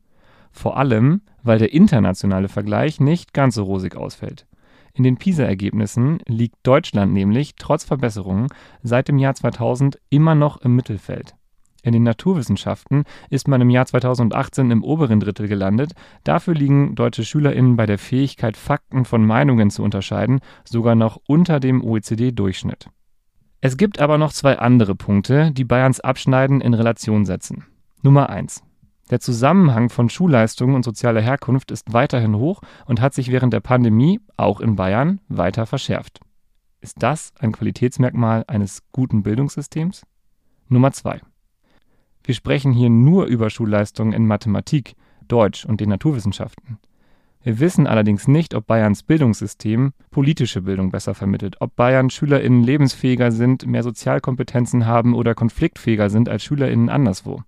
Vor 0.50 0.76
allem, 0.76 1.22
weil 1.42 1.58
der 1.58 1.72
internationale 1.72 2.48
Vergleich 2.48 3.00
nicht 3.00 3.34
ganz 3.34 3.56
so 3.56 3.64
rosig 3.64 3.96
ausfällt. 3.96 4.46
In 4.92 5.02
den 5.02 5.16
PISA-Ergebnissen 5.16 6.20
liegt 6.26 6.56
Deutschland 6.62 7.12
nämlich 7.12 7.56
trotz 7.56 7.82
Verbesserungen 7.82 8.46
seit 8.82 9.08
dem 9.08 9.18
Jahr 9.18 9.34
2000 9.34 9.98
immer 10.08 10.36
noch 10.36 10.58
im 10.58 10.76
Mittelfeld. 10.76 11.34
In 11.84 11.92
den 11.92 12.02
Naturwissenschaften 12.02 13.04
ist 13.28 13.46
man 13.46 13.60
im 13.60 13.68
Jahr 13.68 13.84
2018 13.84 14.70
im 14.70 14.82
oberen 14.82 15.20
Drittel 15.20 15.48
gelandet. 15.48 15.92
Dafür 16.24 16.54
liegen 16.54 16.94
deutsche 16.94 17.24
SchülerInnen 17.24 17.76
bei 17.76 17.84
der 17.84 17.98
Fähigkeit, 17.98 18.56
Fakten 18.56 19.04
von 19.04 19.24
Meinungen 19.26 19.68
zu 19.68 19.82
unterscheiden, 19.82 20.40
sogar 20.64 20.94
noch 20.94 21.20
unter 21.28 21.60
dem 21.60 21.84
OECD-Durchschnitt. 21.84 22.88
Es 23.60 23.76
gibt 23.76 24.00
aber 24.00 24.16
noch 24.16 24.32
zwei 24.32 24.58
andere 24.58 24.94
Punkte, 24.94 25.50
die 25.52 25.64
Bayerns 25.64 26.00
Abschneiden 26.00 26.62
in 26.62 26.72
Relation 26.72 27.26
setzen. 27.26 27.66
Nummer 28.00 28.30
eins: 28.30 28.62
Der 29.10 29.20
Zusammenhang 29.20 29.90
von 29.90 30.08
Schulleistungen 30.08 30.76
und 30.76 30.86
sozialer 30.86 31.20
Herkunft 31.20 31.70
ist 31.70 31.92
weiterhin 31.92 32.36
hoch 32.36 32.62
und 32.86 33.02
hat 33.02 33.12
sich 33.12 33.30
während 33.30 33.52
der 33.52 33.60
Pandemie, 33.60 34.20
auch 34.38 34.60
in 34.62 34.76
Bayern, 34.76 35.20
weiter 35.28 35.66
verschärft. 35.66 36.20
Ist 36.80 37.02
das 37.02 37.34
ein 37.38 37.52
Qualitätsmerkmal 37.52 38.44
eines 38.46 38.82
guten 38.90 39.22
Bildungssystems? 39.22 40.06
Nummer 40.68 40.92
zwei: 40.92 41.20
Wir 42.26 42.34
sprechen 42.34 42.72
hier 42.72 42.88
nur 42.88 43.26
über 43.26 43.50
Schulleistungen 43.50 44.14
in 44.14 44.26
Mathematik, 44.26 44.96
Deutsch 45.28 45.66
und 45.66 45.82
den 45.82 45.90
Naturwissenschaften. 45.90 46.78
Wir 47.42 47.60
wissen 47.60 47.86
allerdings 47.86 48.26
nicht, 48.26 48.54
ob 48.54 48.66
Bayerns 48.66 49.02
Bildungssystem 49.02 49.92
politische 50.10 50.62
Bildung 50.62 50.90
besser 50.90 51.14
vermittelt, 51.14 51.56
ob 51.60 51.76
Bayern 51.76 52.08
SchülerInnen 52.08 52.64
lebensfähiger 52.64 53.30
sind, 53.30 53.66
mehr 53.66 53.82
Sozialkompetenzen 53.82 54.86
haben 54.86 55.14
oder 55.14 55.34
konfliktfähiger 55.34 56.08
sind 56.08 56.30
als 56.30 56.42
SchülerInnen 56.44 56.88
anderswo. 56.88 57.42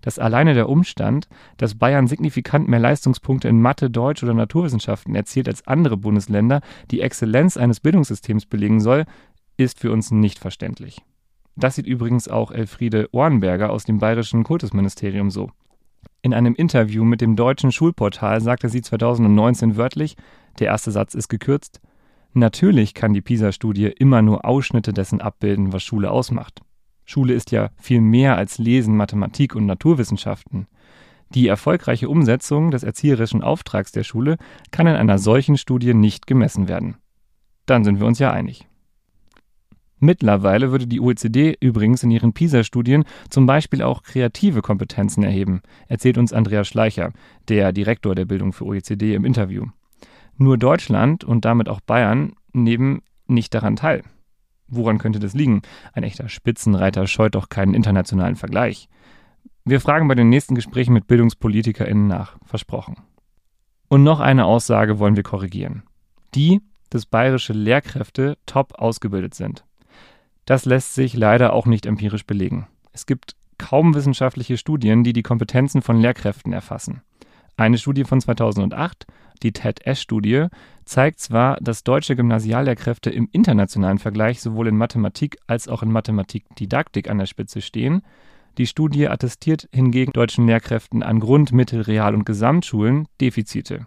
Dass 0.00 0.18
alleine 0.18 0.54
der 0.54 0.70
Umstand, 0.70 1.28
dass 1.58 1.74
Bayern 1.74 2.06
signifikant 2.06 2.68
mehr 2.68 2.80
Leistungspunkte 2.80 3.48
in 3.48 3.60
Mathe, 3.60 3.90
Deutsch 3.90 4.22
oder 4.22 4.32
Naturwissenschaften 4.32 5.14
erzielt 5.14 5.48
als 5.48 5.66
andere 5.66 5.98
Bundesländer, 5.98 6.62
die 6.90 7.02
Exzellenz 7.02 7.58
eines 7.58 7.80
Bildungssystems 7.80 8.46
belegen 8.46 8.80
soll, 8.80 9.04
ist 9.58 9.78
für 9.78 9.92
uns 9.92 10.10
nicht 10.10 10.38
verständlich. 10.38 11.02
Das 11.56 11.74
sieht 11.74 11.86
übrigens 11.86 12.28
auch 12.28 12.50
Elfriede 12.50 13.08
Ohrenberger 13.12 13.70
aus 13.70 13.84
dem 13.84 13.98
Bayerischen 13.98 14.44
Kultusministerium 14.44 15.30
so. 15.30 15.50
In 16.22 16.34
einem 16.34 16.54
Interview 16.54 17.04
mit 17.04 17.20
dem 17.20 17.36
deutschen 17.36 17.72
Schulportal 17.72 18.40
sagte 18.40 18.68
sie 18.68 18.82
2019 18.82 19.76
wörtlich, 19.76 20.16
der 20.58 20.68
erste 20.68 20.90
Satz 20.90 21.14
ist 21.14 21.28
gekürzt, 21.28 21.80
Natürlich 22.38 22.92
kann 22.92 23.14
die 23.14 23.22
PISA-Studie 23.22 23.86
immer 23.86 24.20
nur 24.20 24.44
Ausschnitte 24.44 24.92
dessen 24.92 25.22
abbilden, 25.22 25.72
was 25.72 25.82
Schule 25.82 26.10
ausmacht. 26.10 26.60
Schule 27.06 27.32
ist 27.32 27.50
ja 27.50 27.70
viel 27.78 28.02
mehr 28.02 28.36
als 28.36 28.58
Lesen, 28.58 28.94
Mathematik 28.94 29.54
und 29.54 29.64
Naturwissenschaften. 29.64 30.66
Die 31.30 31.48
erfolgreiche 31.48 32.10
Umsetzung 32.10 32.70
des 32.70 32.82
erzieherischen 32.82 33.42
Auftrags 33.42 33.90
der 33.90 34.04
Schule 34.04 34.36
kann 34.70 34.86
in 34.86 34.96
einer 34.96 35.16
solchen 35.16 35.56
Studie 35.56 35.94
nicht 35.94 36.26
gemessen 36.26 36.68
werden. 36.68 36.96
Dann 37.64 37.84
sind 37.84 38.00
wir 38.00 38.06
uns 38.06 38.18
ja 38.18 38.32
einig. 38.32 38.68
Mittlerweile 39.98 40.70
würde 40.72 40.86
die 40.86 41.00
OECD 41.00 41.56
übrigens 41.60 42.02
in 42.02 42.10
ihren 42.10 42.34
PISA-Studien 42.34 43.04
zum 43.30 43.46
Beispiel 43.46 43.82
auch 43.82 44.02
kreative 44.02 44.60
Kompetenzen 44.60 45.22
erheben, 45.22 45.62
erzählt 45.88 46.18
uns 46.18 46.32
Andreas 46.32 46.68
Schleicher, 46.68 47.12
der 47.48 47.72
Direktor 47.72 48.14
der 48.14 48.26
Bildung 48.26 48.52
für 48.52 48.66
OECD 48.66 49.14
im 49.14 49.24
Interview. 49.24 49.66
Nur 50.36 50.58
Deutschland 50.58 51.24
und 51.24 51.46
damit 51.46 51.68
auch 51.68 51.80
Bayern 51.80 52.34
nehmen 52.52 53.00
nicht 53.26 53.54
daran 53.54 53.76
teil. 53.76 54.02
Woran 54.68 54.98
könnte 54.98 55.18
das 55.18 55.32
liegen? 55.32 55.62
Ein 55.94 56.02
echter 56.02 56.28
Spitzenreiter 56.28 57.06
scheut 57.06 57.34
doch 57.34 57.48
keinen 57.48 57.74
internationalen 57.74 58.36
Vergleich. 58.36 58.88
Wir 59.64 59.80
fragen 59.80 60.08
bei 60.08 60.14
den 60.14 60.28
nächsten 60.28 60.54
Gesprächen 60.54 60.92
mit 60.92 61.06
BildungspolitikerInnen 61.06 62.06
nach. 62.06 62.36
Versprochen. 62.44 62.96
Und 63.88 64.02
noch 64.02 64.20
eine 64.20 64.44
Aussage 64.44 64.98
wollen 64.98 65.16
wir 65.16 65.22
korrigieren. 65.22 65.84
Die, 66.34 66.60
dass 66.90 67.06
bayerische 67.06 67.52
Lehrkräfte 67.52 68.36
top 68.46 68.74
ausgebildet 68.74 69.34
sind. 69.34 69.64
Das 70.46 70.64
lässt 70.64 70.94
sich 70.94 71.14
leider 71.14 71.52
auch 71.52 71.66
nicht 71.66 71.86
empirisch 71.86 72.24
belegen. 72.24 72.68
Es 72.92 73.04
gibt 73.04 73.34
kaum 73.58 73.94
wissenschaftliche 73.94 74.56
Studien, 74.56 75.02
die 75.02 75.12
die 75.12 75.24
Kompetenzen 75.24 75.82
von 75.82 76.00
Lehrkräften 76.00 76.52
erfassen. 76.52 77.02
Eine 77.56 77.78
Studie 77.78 78.04
von 78.04 78.20
2008, 78.20 79.06
die 79.42 79.52
TED-S-Studie, 79.52 80.46
zeigt 80.84 81.18
zwar, 81.20 81.56
dass 81.60 81.84
deutsche 81.84 82.14
Gymnasiallehrkräfte 82.14 83.10
im 83.10 83.28
internationalen 83.32 83.98
Vergleich 83.98 84.40
sowohl 84.40 84.68
in 84.68 84.76
Mathematik 84.76 85.38
als 85.46 85.66
auch 85.66 85.82
in 85.82 85.90
Mathematikdidaktik 85.90 87.10
an 87.10 87.18
der 87.18 87.26
Spitze 87.26 87.60
stehen. 87.60 88.02
Die 88.56 88.66
Studie 88.66 89.08
attestiert 89.08 89.68
hingegen 89.72 90.12
deutschen 90.12 90.46
Lehrkräften 90.46 91.02
an 91.02 91.18
Grund-, 91.18 91.52
Mittel-, 91.52 91.82
Real- 91.82 92.14
und 92.14 92.24
Gesamtschulen 92.24 93.08
Defizite. 93.20 93.86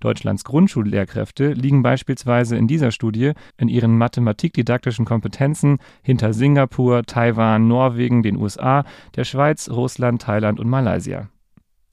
Deutschlands 0.00 0.44
Grundschullehrkräfte 0.44 1.52
liegen 1.52 1.82
beispielsweise 1.82 2.56
in 2.56 2.66
dieser 2.66 2.90
Studie 2.90 3.32
in 3.56 3.68
ihren 3.68 3.98
mathematikdidaktischen 3.98 5.04
Kompetenzen 5.04 5.78
hinter 6.02 6.32
Singapur, 6.32 7.02
Taiwan, 7.04 7.68
Norwegen, 7.68 8.22
den 8.22 8.36
USA, 8.36 8.84
der 9.16 9.24
Schweiz, 9.24 9.68
Russland, 9.68 10.22
Thailand 10.22 10.60
und 10.60 10.68
Malaysia. 10.68 11.28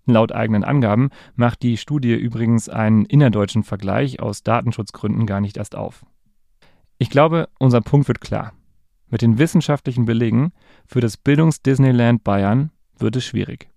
Laut 0.05 0.31
eigenen 0.31 0.63
Angaben 0.63 1.09
macht 1.35 1.63
die 1.63 1.77
Studie 1.77 2.13
übrigens 2.13 2.69
einen 2.69 3.05
innerdeutschen 3.05 3.63
Vergleich 3.63 4.19
aus 4.19 4.43
Datenschutzgründen 4.43 5.25
gar 5.25 5.41
nicht 5.41 5.57
erst 5.57 5.75
auf. 5.75 6.05
Ich 6.97 7.09
glaube, 7.09 7.49
unser 7.59 7.81
Punkt 7.81 8.07
wird 8.07 8.21
klar. 8.21 8.53
Mit 9.09 9.21
den 9.21 9.37
wissenschaftlichen 9.37 10.05
Belegen 10.05 10.51
für 10.85 11.01
das 11.01 11.17
Bildungs-Disneyland 11.17 12.23
Bayern 12.23 12.71
wird 12.97 13.15
es 13.15 13.25
schwierig. 13.25 13.69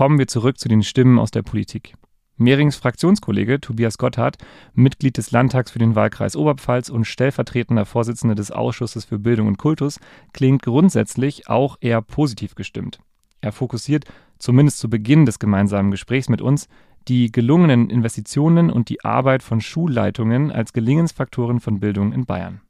Kommen 0.00 0.18
wir 0.18 0.28
zurück 0.28 0.58
zu 0.58 0.66
den 0.66 0.82
Stimmen 0.82 1.18
aus 1.18 1.30
der 1.30 1.42
Politik. 1.42 1.92
Mehrings 2.38 2.74
Fraktionskollege 2.76 3.60
Tobias 3.60 3.98
Gotthard, 3.98 4.38
Mitglied 4.72 5.18
des 5.18 5.30
Landtags 5.30 5.72
für 5.72 5.78
den 5.78 5.94
Wahlkreis 5.94 6.36
Oberpfalz 6.36 6.88
und 6.88 7.04
stellvertretender 7.04 7.84
Vorsitzender 7.84 8.34
des 8.34 8.50
Ausschusses 8.50 9.04
für 9.04 9.18
Bildung 9.18 9.46
und 9.46 9.58
Kultus, 9.58 10.00
klingt 10.32 10.62
grundsätzlich 10.62 11.50
auch 11.50 11.76
eher 11.82 12.00
positiv 12.00 12.54
gestimmt. 12.54 12.98
Er 13.42 13.52
fokussiert, 13.52 14.06
zumindest 14.38 14.78
zu 14.78 14.88
Beginn 14.88 15.26
des 15.26 15.38
gemeinsamen 15.38 15.90
Gesprächs 15.90 16.30
mit 16.30 16.40
uns, 16.40 16.66
die 17.06 17.30
gelungenen 17.30 17.90
Investitionen 17.90 18.70
und 18.70 18.88
die 18.88 19.04
Arbeit 19.04 19.42
von 19.42 19.60
Schulleitungen 19.60 20.50
als 20.50 20.72
Gelingensfaktoren 20.72 21.60
von 21.60 21.78
Bildung 21.78 22.14
in 22.14 22.24
Bayern. 22.24 22.62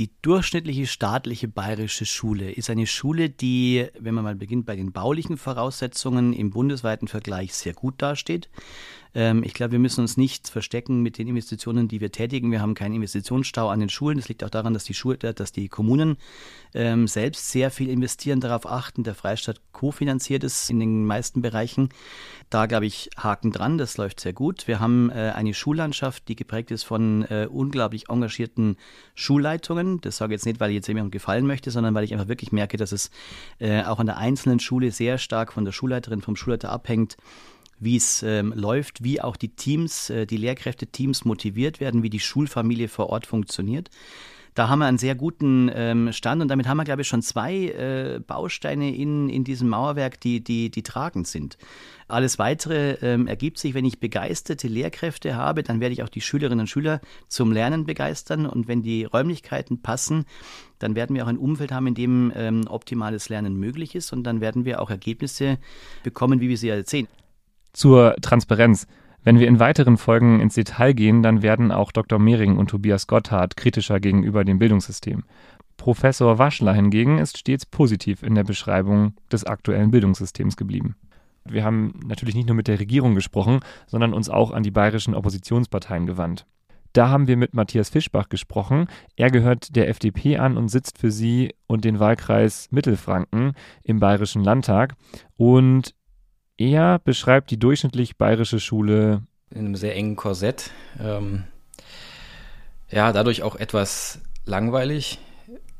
Die 0.00 0.10
durchschnittliche 0.22 0.86
staatliche 0.86 1.46
bayerische 1.46 2.06
Schule 2.06 2.50
ist 2.52 2.70
eine 2.70 2.86
Schule, 2.86 3.28
die, 3.28 3.86
wenn 3.98 4.14
man 4.14 4.24
mal 4.24 4.34
beginnt 4.34 4.64
bei 4.64 4.74
den 4.74 4.92
baulichen 4.92 5.36
Voraussetzungen, 5.36 6.32
im 6.32 6.48
bundesweiten 6.48 7.06
Vergleich 7.06 7.52
sehr 7.52 7.74
gut 7.74 8.00
dasteht. 8.00 8.48
Ähm, 9.14 9.42
ich 9.42 9.54
glaube, 9.54 9.72
wir 9.72 9.78
müssen 9.78 10.00
uns 10.00 10.16
nicht 10.16 10.48
verstecken 10.48 11.02
mit 11.02 11.18
den 11.18 11.28
Investitionen, 11.28 11.88
die 11.88 12.00
wir 12.00 12.12
tätigen. 12.12 12.50
Wir 12.50 12.60
haben 12.60 12.74
keinen 12.74 12.94
Investitionsstau 12.94 13.68
an 13.68 13.80
den 13.80 13.88
Schulen. 13.88 14.18
Das 14.18 14.28
liegt 14.28 14.44
auch 14.44 14.50
daran, 14.50 14.74
dass 14.74 14.84
die, 14.84 14.94
Schule, 14.94 15.18
dass 15.18 15.52
die 15.52 15.68
Kommunen 15.68 16.16
ähm, 16.74 17.06
selbst 17.08 17.50
sehr 17.50 17.70
viel 17.70 17.88
investieren, 17.88 18.40
darauf 18.40 18.66
achten. 18.66 19.04
Der 19.04 19.14
Freistaat 19.14 19.60
kofinanziert 19.72 20.44
es 20.44 20.70
in 20.70 20.80
den 20.80 21.04
meisten 21.04 21.42
Bereichen. 21.42 21.88
Da, 22.50 22.66
glaube 22.66 22.86
ich, 22.86 23.10
Haken 23.16 23.52
dran. 23.52 23.78
Das 23.78 23.96
läuft 23.96 24.20
sehr 24.20 24.32
gut. 24.32 24.68
Wir 24.68 24.80
haben 24.80 25.10
äh, 25.10 25.32
eine 25.34 25.54
Schullandschaft, 25.54 26.28
die 26.28 26.36
geprägt 26.36 26.70
ist 26.70 26.84
von 26.84 27.22
äh, 27.22 27.48
unglaublich 27.50 28.08
engagierten 28.08 28.76
Schulleitungen. 29.14 30.00
Das 30.00 30.16
sage 30.16 30.34
ich 30.34 30.38
jetzt 30.38 30.46
nicht, 30.46 30.60
weil 30.60 30.70
ich 30.70 30.76
jetzt 30.76 30.88
jemandem 30.88 31.10
gefallen 31.10 31.46
möchte, 31.46 31.70
sondern 31.70 31.94
weil 31.94 32.04
ich 32.04 32.12
einfach 32.12 32.28
wirklich 32.28 32.52
merke, 32.52 32.76
dass 32.76 32.92
es 32.92 33.10
äh, 33.58 33.82
auch 33.82 33.98
an 33.98 34.06
der 34.06 34.18
einzelnen 34.18 34.60
Schule 34.60 34.90
sehr 34.90 35.18
stark 35.18 35.52
von 35.52 35.64
der 35.64 35.72
Schulleiterin, 35.72 36.22
vom 36.22 36.36
Schulleiter 36.36 36.70
abhängt 36.70 37.16
wie 37.80 37.96
es 37.96 38.22
ähm, 38.22 38.52
läuft, 38.54 39.02
wie 39.02 39.20
auch 39.20 39.36
die 39.36 39.48
Teams, 39.48 40.10
äh, 40.10 40.26
die 40.26 40.36
Lehrkräfteteams 40.36 41.24
motiviert 41.24 41.80
werden, 41.80 42.02
wie 42.02 42.10
die 42.10 42.20
Schulfamilie 42.20 42.88
vor 42.88 43.08
Ort 43.08 43.26
funktioniert. 43.26 43.90
Da 44.54 44.68
haben 44.68 44.80
wir 44.80 44.86
einen 44.86 44.98
sehr 44.98 45.14
guten 45.14 45.70
ähm, 45.72 46.12
Stand 46.12 46.42
und 46.42 46.48
damit 46.48 46.66
haben 46.66 46.76
wir, 46.76 46.84
glaube 46.84 47.02
ich, 47.02 47.08
schon 47.08 47.22
zwei 47.22 47.66
äh, 47.66 48.20
Bausteine 48.26 48.94
in, 48.94 49.28
in 49.28 49.44
diesem 49.44 49.68
Mauerwerk, 49.68 50.20
die, 50.20 50.42
die, 50.42 50.70
die 50.70 50.82
tragend 50.82 51.28
sind. 51.28 51.56
Alles 52.08 52.40
Weitere 52.40 52.94
ähm, 53.00 53.28
ergibt 53.28 53.58
sich, 53.58 53.74
wenn 53.74 53.84
ich 53.84 54.00
begeisterte 54.00 54.66
Lehrkräfte 54.66 55.36
habe, 55.36 55.62
dann 55.62 55.78
werde 55.78 55.92
ich 55.92 56.02
auch 56.02 56.08
die 56.08 56.20
Schülerinnen 56.20 56.60
und 56.60 56.66
Schüler 56.66 57.00
zum 57.28 57.52
Lernen 57.52 57.86
begeistern 57.86 58.44
und 58.44 58.66
wenn 58.66 58.82
die 58.82 59.04
Räumlichkeiten 59.04 59.82
passen, 59.82 60.24
dann 60.80 60.96
werden 60.96 61.14
wir 61.14 61.24
auch 61.24 61.28
ein 61.28 61.38
Umfeld 61.38 61.70
haben, 61.70 61.86
in 61.86 61.94
dem 61.94 62.32
ähm, 62.34 62.66
optimales 62.66 63.28
Lernen 63.28 63.54
möglich 63.56 63.94
ist 63.94 64.12
und 64.12 64.24
dann 64.24 64.40
werden 64.40 64.64
wir 64.64 64.82
auch 64.82 64.90
Ergebnisse 64.90 65.58
bekommen, 66.02 66.40
wie 66.40 66.48
wir 66.48 66.58
sie 66.58 66.68
ja 66.68 66.84
sehen. 66.84 67.06
Zur 67.72 68.16
Transparenz. 68.20 68.86
Wenn 69.22 69.38
wir 69.38 69.48
in 69.48 69.60
weiteren 69.60 69.98
Folgen 69.98 70.40
ins 70.40 70.54
Detail 70.54 70.94
gehen, 70.94 71.22
dann 71.22 71.42
werden 71.42 71.72
auch 71.72 71.92
Dr. 71.92 72.18
Mehring 72.18 72.56
und 72.56 72.70
Tobias 72.70 73.06
Gotthard 73.06 73.56
kritischer 73.56 74.00
gegenüber 74.00 74.44
dem 74.44 74.58
Bildungssystem. 74.58 75.24
Professor 75.76 76.38
Waschler 76.38 76.74
hingegen 76.74 77.18
ist 77.18 77.38
stets 77.38 77.64
positiv 77.66 78.22
in 78.22 78.34
der 78.34 78.44
Beschreibung 78.44 79.14
des 79.32 79.44
aktuellen 79.44 79.90
Bildungssystems 79.90 80.56
geblieben. 80.56 80.94
Wir 81.44 81.64
haben 81.64 82.00
natürlich 82.04 82.34
nicht 82.34 82.48
nur 82.48 82.56
mit 82.56 82.68
der 82.68 82.80
Regierung 82.80 83.14
gesprochen, 83.14 83.60
sondern 83.86 84.12
uns 84.12 84.28
auch 84.28 84.52
an 84.52 84.62
die 84.62 84.70
bayerischen 84.70 85.14
Oppositionsparteien 85.14 86.06
gewandt. 86.06 86.46
Da 86.92 87.08
haben 87.08 87.28
wir 87.28 87.36
mit 87.36 87.54
Matthias 87.54 87.88
Fischbach 87.88 88.28
gesprochen. 88.28 88.88
Er 89.16 89.30
gehört 89.30 89.76
der 89.76 89.88
FDP 89.88 90.38
an 90.38 90.56
und 90.56 90.68
sitzt 90.68 90.98
für 90.98 91.10
sie 91.10 91.54
und 91.66 91.84
den 91.84 92.00
Wahlkreis 92.00 92.68
Mittelfranken 92.72 93.52
im 93.84 94.00
Bayerischen 94.00 94.42
Landtag. 94.42 94.94
Und 95.36 95.94
er 96.60 96.98
beschreibt 96.98 97.50
die 97.50 97.58
durchschnittlich 97.58 98.18
bayerische 98.18 98.60
Schule 98.60 99.22
in 99.50 99.60
einem 99.60 99.76
sehr 99.76 99.96
engen 99.96 100.14
Korsett. 100.14 100.70
Ähm, 101.02 101.44
ja, 102.90 103.12
dadurch 103.12 103.42
auch 103.42 103.56
etwas 103.56 104.20
langweilig, 104.44 105.18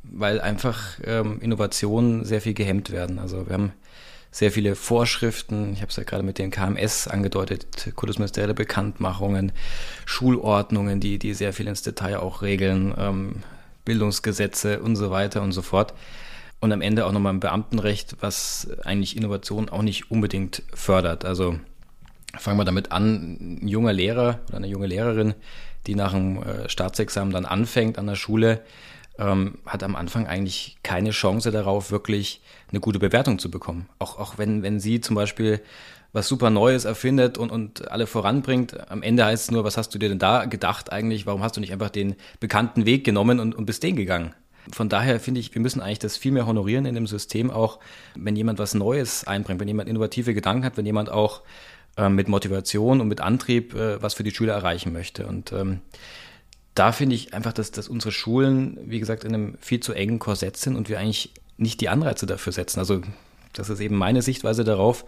weil 0.02 0.40
einfach 0.40 0.98
ähm, 1.04 1.38
Innovationen 1.42 2.24
sehr 2.24 2.40
viel 2.40 2.54
gehemmt 2.54 2.90
werden. 2.90 3.18
Also 3.18 3.46
wir 3.46 3.52
haben 3.52 3.72
sehr 4.30 4.50
viele 4.50 4.74
Vorschriften, 4.74 5.74
ich 5.74 5.82
habe 5.82 5.90
es 5.90 5.96
ja 5.96 6.04
gerade 6.04 6.22
mit 6.22 6.38
den 6.38 6.50
KMS 6.50 7.08
angedeutet, 7.08 7.92
kultusministerielle 7.94 8.54
Bekanntmachungen, 8.54 9.52
Schulordnungen, 10.06 10.98
die, 11.00 11.18
die 11.18 11.34
sehr 11.34 11.52
viel 11.52 11.68
ins 11.68 11.82
Detail 11.82 12.20
auch 12.20 12.40
regeln, 12.40 12.94
ähm, 12.96 13.42
Bildungsgesetze 13.84 14.80
und 14.80 14.96
so 14.96 15.10
weiter 15.10 15.42
und 15.42 15.52
so 15.52 15.60
fort 15.62 15.92
und 16.60 16.72
am 16.72 16.82
Ende 16.82 17.06
auch 17.06 17.12
nochmal 17.12 17.32
ein 17.32 17.40
Beamtenrecht, 17.40 18.16
was 18.20 18.68
eigentlich 18.84 19.16
Innovation 19.16 19.68
auch 19.68 19.82
nicht 19.82 20.10
unbedingt 20.10 20.62
fördert. 20.74 21.24
Also 21.24 21.58
fangen 22.38 22.58
wir 22.58 22.64
damit 22.64 22.92
an, 22.92 23.60
ein 23.62 23.68
junger 23.68 23.92
Lehrer 23.92 24.40
oder 24.48 24.58
eine 24.58 24.68
junge 24.68 24.86
Lehrerin, 24.86 25.34
die 25.86 25.94
nach 25.94 26.12
dem 26.12 26.42
äh, 26.42 26.68
Staatsexamen 26.68 27.32
dann 27.32 27.46
anfängt 27.46 27.98
an 27.98 28.06
der 28.06 28.14
Schule, 28.14 28.62
ähm, 29.18 29.58
hat 29.66 29.82
am 29.82 29.96
Anfang 29.96 30.26
eigentlich 30.26 30.76
keine 30.82 31.10
Chance 31.10 31.50
darauf, 31.50 31.90
wirklich 31.90 32.42
eine 32.70 32.80
gute 32.80 32.98
Bewertung 32.98 33.38
zu 33.38 33.50
bekommen. 33.50 33.88
Auch, 33.98 34.18
auch 34.18 34.38
wenn, 34.38 34.62
wenn 34.62 34.80
sie 34.80 35.00
zum 35.00 35.16
Beispiel 35.16 35.60
was 36.12 36.28
super 36.28 36.50
Neues 36.50 36.84
erfindet 36.84 37.38
und, 37.38 37.50
und 37.50 37.90
alle 37.90 38.06
voranbringt. 38.06 38.90
Am 38.90 39.02
Ende 39.02 39.24
heißt 39.24 39.44
es 39.44 39.50
nur, 39.52 39.64
was 39.64 39.76
hast 39.76 39.94
du 39.94 39.98
dir 39.98 40.08
denn 40.08 40.18
da 40.18 40.44
gedacht 40.44 40.90
eigentlich? 40.92 41.24
Warum 41.24 41.42
hast 41.42 41.56
du 41.56 41.60
nicht 41.60 41.72
einfach 41.72 41.90
den 41.90 42.16
bekannten 42.40 42.84
Weg 42.84 43.04
genommen 43.04 43.38
und, 43.38 43.54
und 43.54 43.64
bist 43.64 43.82
den 43.82 43.96
gegangen? 43.96 44.34
Von 44.72 44.88
daher 44.88 45.20
finde 45.20 45.40
ich, 45.40 45.54
wir 45.54 45.62
müssen 45.62 45.80
eigentlich 45.80 45.98
das 45.98 46.16
viel 46.16 46.32
mehr 46.32 46.46
honorieren 46.46 46.86
in 46.86 46.94
dem 46.94 47.06
System, 47.06 47.50
auch 47.50 47.78
wenn 48.14 48.36
jemand 48.36 48.58
was 48.58 48.74
Neues 48.74 49.26
einbringt, 49.26 49.60
wenn 49.60 49.68
jemand 49.68 49.88
innovative 49.88 50.34
Gedanken 50.34 50.64
hat, 50.64 50.76
wenn 50.76 50.86
jemand 50.86 51.10
auch 51.10 51.42
äh, 51.96 52.08
mit 52.08 52.28
Motivation 52.28 53.00
und 53.00 53.08
mit 53.08 53.20
Antrieb 53.20 53.74
äh, 53.74 54.00
was 54.02 54.14
für 54.14 54.22
die 54.22 54.30
Schüler 54.30 54.54
erreichen 54.54 54.92
möchte. 54.92 55.26
Und 55.26 55.52
ähm, 55.52 55.80
da 56.74 56.92
finde 56.92 57.16
ich 57.16 57.34
einfach, 57.34 57.52
dass, 57.52 57.72
dass 57.72 57.88
unsere 57.88 58.12
Schulen, 58.12 58.78
wie 58.84 59.00
gesagt, 59.00 59.24
in 59.24 59.34
einem 59.34 59.58
viel 59.60 59.80
zu 59.80 59.92
engen 59.92 60.18
Korsett 60.18 60.56
sind 60.56 60.76
und 60.76 60.88
wir 60.88 60.98
eigentlich 60.98 61.32
nicht 61.56 61.80
die 61.80 61.88
Anreize 61.88 62.26
dafür 62.26 62.52
setzen. 62.52 62.78
Also 62.78 63.02
das 63.52 63.68
ist 63.68 63.80
eben 63.80 63.96
meine 63.96 64.22
Sichtweise 64.22 64.64
darauf. 64.64 65.04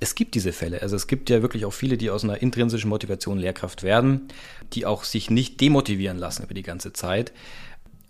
es 0.00 0.14
gibt 0.14 0.34
diese 0.34 0.52
Fälle. 0.52 0.80
Also 0.82 0.96
es 0.96 1.06
gibt 1.06 1.28
ja 1.28 1.42
wirklich 1.42 1.64
auch 1.64 1.72
viele, 1.72 1.98
die 1.98 2.10
aus 2.10 2.24
einer 2.24 2.40
intrinsischen 2.40 2.88
Motivation 2.88 3.38
Lehrkraft 3.38 3.82
werden, 3.82 4.28
die 4.72 4.86
auch 4.86 5.04
sich 5.04 5.30
nicht 5.30 5.60
demotivieren 5.60 6.18
lassen 6.18 6.44
über 6.44 6.54
die 6.54 6.62
ganze 6.62 6.92
Zeit 6.92 7.32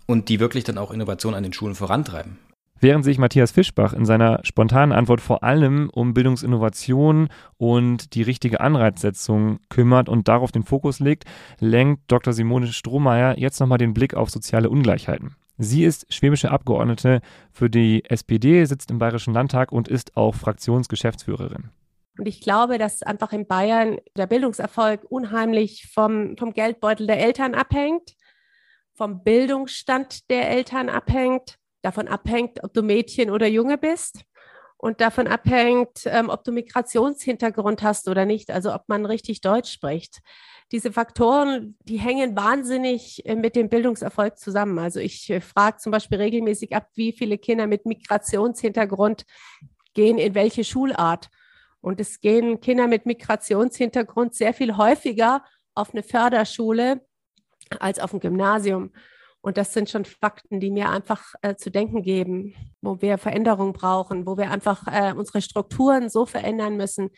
und 0.05 0.29
die 0.29 0.39
wirklich 0.39 0.63
dann 0.63 0.77
auch 0.77 0.91
Innovation 0.91 1.33
an 1.33 1.43
den 1.43 1.53
Schulen 1.53 1.75
vorantreiben. 1.75 2.37
Während 2.83 3.05
sich 3.05 3.17
Matthias 3.17 3.51
Fischbach 3.51 3.93
in 3.93 4.05
seiner 4.05 4.41
spontanen 4.43 4.91
Antwort 4.91 5.21
vor 5.21 5.41
allem 5.41 5.89
um 5.93 6.13
Bildungsinnovation 6.13 7.29
und 7.55 8.13
die 8.13 8.23
richtige 8.23 8.59
Anreizsetzung 8.59 9.59
kümmert 9.69 10.09
und 10.09 10.27
darauf 10.27 10.51
den 10.51 10.63
Fokus 10.63 10.99
legt, 10.99 11.23
lenkt 11.59 12.11
Dr. 12.11 12.33
Simone 12.33 12.67
Strohmeier 12.67 13.39
jetzt 13.39 13.61
nochmal 13.61 13.77
den 13.77 13.93
Blick 13.93 14.15
auf 14.15 14.29
soziale 14.29 14.69
Ungleichheiten. 14.69 15.37
Sie 15.57 15.85
ist 15.85 16.11
schwäbische 16.13 16.51
Abgeordnete 16.51 17.21
für 17.53 17.69
die 17.69 18.03
SPD, 18.03 18.65
sitzt 18.65 18.91
im 18.91 18.99
Bayerischen 18.99 19.33
Landtag 19.33 19.71
und 19.71 19.87
ist 19.87 20.17
auch 20.17 20.35
Fraktionsgeschäftsführerin. 20.35 21.69
Und 22.17 22.27
ich 22.27 22.41
glaube, 22.41 22.77
dass 22.77 23.01
einfach 23.01 23.31
in 23.31 23.47
Bayern 23.47 23.97
der 24.17 24.27
Bildungserfolg 24.27 25.05
unheimlich 25.09 25.87
vom, 25.93 26.35
vom 26.37 26.51
Geldbeutel 26.53 27.07
der 27.07 27.19
Eltern 27.19 27.55
abhängt, 27.55 28.15
vom 28.95 29.23
Bildungsstand 29.23 30.29
der 30.29 30.49
Eltern 30.49 30.89
abhängt, 30.89 31.57
davon 31.81 32.07
abhängt, 32.07 32.63
ob 32.63 32.73
du 32.73 32.81
Mädchen 32.83 33.29
oder 33.29 33.47
Junge 33.47 33.77
bist 33.77 34.23
und 34.77 35.01
davon 35.01 35.27
abhängt, 35.27 36.01
ähm, 36.05 36.29
ob 36.29 36.43
du 36.43 36.51
Migrationshintergrund 36.51 37.81
hast 37.81 38.07
oder 38.07 38.25
nicht, 38.25 38.51
also 38.51 38.73
ob 38.73 38.83
man 38.87 39.05
richtig 39.05 39.41
Deutsch 39.41 39.71
spricht 39.71 40.21
diese 40.73 40.91
Faktoren, 40.91 41.77
die 41.83 41.99
hängen 41.99 42.35
wahnsinnig 42.35 43.23
äh, 43.25 43.35
mit 43.35 43.55
dem 43.55 43.69
Bildungserfolg 43.69 44.39
zusammen. 44.39 44.79
Also 44.79 44.99
ich 44.99 45.29
äh, 45.29 45.39
frage 45.39 45.77
zum 45.77 45.91
Beispiel 45.91 46.17
regelmäßig 46.17 46.75
ab, 46.75 46.89
wie 46.95 47.11
viele 47.11 47.37
Kinder 47.37 47.67
mit 47.67 47.85
Migrationshintergrund 47.85 49.23
gehen 49.93 50.17
in 50.17 50.33
welche 50.33 50.63
Schulart. 50.63 51.29
Und 51.79 51.99
es 51.99 52.21
gehen 52.21 52.59
Kinder 52.59 52.87
mit 52.87 53.05
Migrationshintergrund 53.05 54.33
sehr 54.33 54.53
viel 54.53 54.75
häufiger 54.75 55.43
auf 55.75 55.93
eine 55.93 56.01
Förderschule 56.01 57.05
als 57.79 57.99
auf 57.99 58.13
ein 58.13 58.19
Gymnasium. 58.19 58.91
Und 59.41 59.57
das 59.57 59.73
sind 59.73 59.89
schon 59.89 60.05
Fakten, 60.05 60.61
die 60.61 60.71
mir 60.71 60.89
einfach 60.89 61.33
äh, 61.41 61.55
zu 61.55 61.69
denken 61.69 62.01
geben, 62.01 62.55
wo 62.81 63.01
wir 63.01 63.17
Veränderungen 63.17 63.73
brauchen, 63.73 64.25
wo 64.25 64.37
wir 64.37 64.49
einfach 64.49 64.87
äh, 64.87 65.13
unsere 65.13 65.41
Strukturen 65.41 66.09
so 66.09 66.25
verändern 66.25 66.77
müssen, 66.77 67.09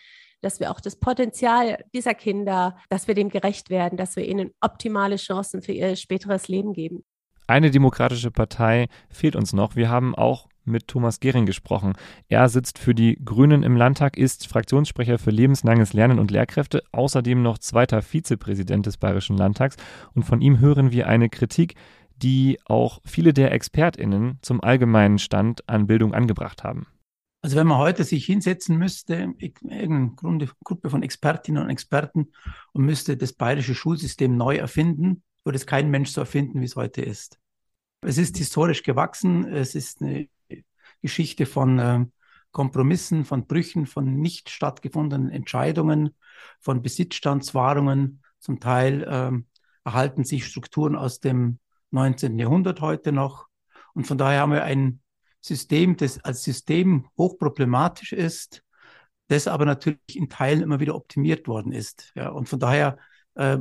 dass 0.42 0.60
wir 0.60 0.72
auch 0.72 0.80
das 0.80 0.96
Potenzial 0.96 1.84
dieser 1.94 2.14
Kinder, 2.14 2.78
dass 2.90 3.08
wir 3.08 3.16
dem 3.16 3.30
gerecht 3.30 3.70
werden, 3.70 3.98
dass 3.98 4.16
wir 4.16 4.28
ihnen 4.28 4.52
optimale 4.60 5.18
Chancen 5.18 5.62
für 5.62 5.72
ihr 5.72 5.96
späteres 5.96 6.48
Leben 6.48 6.74
geben. 6.74 7.04
Eine 7.48 7.70
demokratische 7.70 8.32
Partei 8.32 8.88
fehlt 9.10 9.36
uns 9.36 9.54
noch. 9.54 9.76
Wir 9.76 9.90
haben 9.90 10.16
auch 10.16 10.48
mit 10.66 10.88
Thomas 10.88 11.20
Gehring 11.20 11.46
gesprochen. 11.46 11.94
Er 12.28 12.50
sitzt 12.50 12.80
für 12.80 12.96
die 12.96 13.20
Grünen 13.24 13.64
im 13.64 13.76
Landtag, 13.78 14.18
ist 14.18 14.48
Fraktionssprecher 14.48 15.18
für 15.18 15.32
lebenslanges 15.32 15.94
Lernen 15.94 16.20
und 16.20 16.32
Lehrkräfte, 16.32 16.84
außerdem 16.92 17.42
noch 17.42 17.58
zweiter 17.58 18.02
Vizepräsident 18.02 18.86
des 18.86 18.98
Bayerischen 18.98 19.38
Landtags. 19.38 19.78
Und 20.14 20.24
von 20.24 20.42
ihm 20.42 20.60
hören 20.60 20.92
wir 20.92 21.08
eine 21.08 21.30
Kritik, 21.30 21.76
die 22.18 22.60
auch 22.66 23.02
viele 23.06 23.34
der 23.34 23.52
ExpertInnen 23.52 24.40
zum 24.42 24.64
allgemeinen 24.64 25.20
Stand 25.20 25.68
an 25.70 25.88
Bildung 25.88 26.14
angebracht 26.14 26.64
haben. 26.64 26.88
Also 27.42 27.58
wenn 27.58 27.68
man 27.68 27.78
heute 27.78 28.04
sich 28.04 28.26
hinsetzen 28.26 28.78
müsste, 28.78 29.34
irgendeine 29.38 30.50
Gruppe 30.64 30.90
von 30.90 31.04
Expertinnen 31.04 31.62
und 31.62 31.70
Experten 31.70 32.32
und 32.74 32.86
müsste 32.86 33.18
das 33.18 33.34
bayerische 33.34 33.76
Schulsystem 33.76 34.36
neu 34.36 34.56
erfinden, 34.56 35.22
würde 35.44 35.58
es 35.58 35.68
kein 35.68 35.92
Mensch 35.92 36.10
so 36.10 36.22
erfinden, 36.22 36.62
wie 36.62 36.66
es 36.66 36.76
heute 36.76 37.04
ist. 37.04 37.38
Es 38.02 38.18
ist 38.18 38.38
historisch 38.38 38.82
gewachsen, 38.82 39.46
es 39.46 39.76
ist 39.76 40.02
eine 40.02 40.28
Geschichte 41.06 41.46
von 41.46 41.78
äh, 41.78 42.06
Kompromissen, 42.52 43.26
von 43.26 43.46
Brüchen, 43.46 43.86
von 43.86 44.16
nicht 44.16 44.50
stattgefundenen 44.50 45.30
Entscheidungen, 45.30 46.16
von 46.60 46.82
Besitzstandswahrungen. 46.82 48.24
Zum 48.40 48.60
Teil 48.60 49.04
äh, 49.04 49.32
erhalten 49.88 50.24
sich 50.24 50.48
Strukturen 50.48 50.96
aus 50.96 51.20
dem 51.20 51.60
19. 51.92 52.40
Jahrhundert 52.40 52.82
heute 52.82 53.12
noch. 53.12 53.46
Und 53.94 54.08
von 54.08 54.18
daher 54.18 54.40
haben 54.40 54.52
wir 54.52 54.64
ein 54.64 55.00
System, 55.42 55.96
das 55.96 56.24
als 56.24 56.44
System 56.44 57.08
hochproblematisch 57.20 58.12
ist, 58.12 58.64
das 59.28 59.48
aber 59.48 59.66
natürlich 59.66 60.00
in 60.16 60.28
Teilen 60.28 60.64
immer 60.64 60.80
wieder 60.80 60.96
optimiert 60.96 61.48
worden 61.48 61.72
ist. 61.72 62.14
Ja, 62.16 62.30
und 62.30 62.50
von 62.50 62.60
daher 62.60 62.98
äh, 63.36 63.60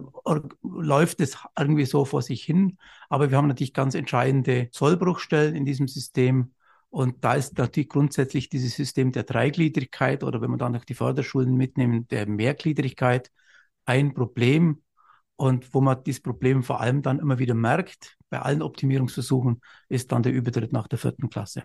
läuft 0.62 1.20
es 1.20 1.36
irgendwie 1.58 1.84
so 1.84 2.06
vor 2.06 2.22
sich 2.22 2.42
hin. 2.42 2.78
Aber 3.10 3.30
wir 3.30 3.36
haben 3.36 3.48
natürlich 3.48 3.74
ganz 3.74 3.94
entscheidende 3.94 4.70
Sollbruchstellen 4.72 5.54
in 5.54 5.66
diesem 5.66 5.88
System. 5.88 6.54
Und 6.94 7.24
da 7.24 7.34
ist 7.34 7.58
natürlich 7.58 7.88
grundsätzlich 7.88 8.48
dieses 8.48 8.76
System 8.76 9.10
der 9.10 9.24
Dreigliedrigkeit 9.24 10.22
oder 10.22 10.40
wenn 10.40 10.50
man 10.50 10.60
dann 10.60 10.70
noch 10.70 10.84
die 10.84 10.94
Förderschulen 10.94 11.56
mitnehmen, 11.56 12.06
der 12.06 12.28
Mehrgliedrigkeit 12.28 13.32
ein 13.84 14.14
Problem. 14.14 14.80
Und 15.34 15.74
wo 15.74 15.80
man 15.80 16.04
dieses 16.04 16.22
Problem 16.22 16.62
vor 16.62 16.80
allem 16.80 17.02
dann 17.02 17.18
immer 17.18 17.40
wieder 17.40 17.54
merkt, 17.54 18.16
bei 18.30 18.38
allen 18.38 18.62
Optimierungsversuchen, 18.62 19.60
ist 19.88 20.12
dann 20.12 20.22
der 20.22 20.32
Übertritt 20.32 20.72
nach 20.72 20.86
der 20.86 21.00
vierten 21.00 21.28
Klasse. 21.30 21.64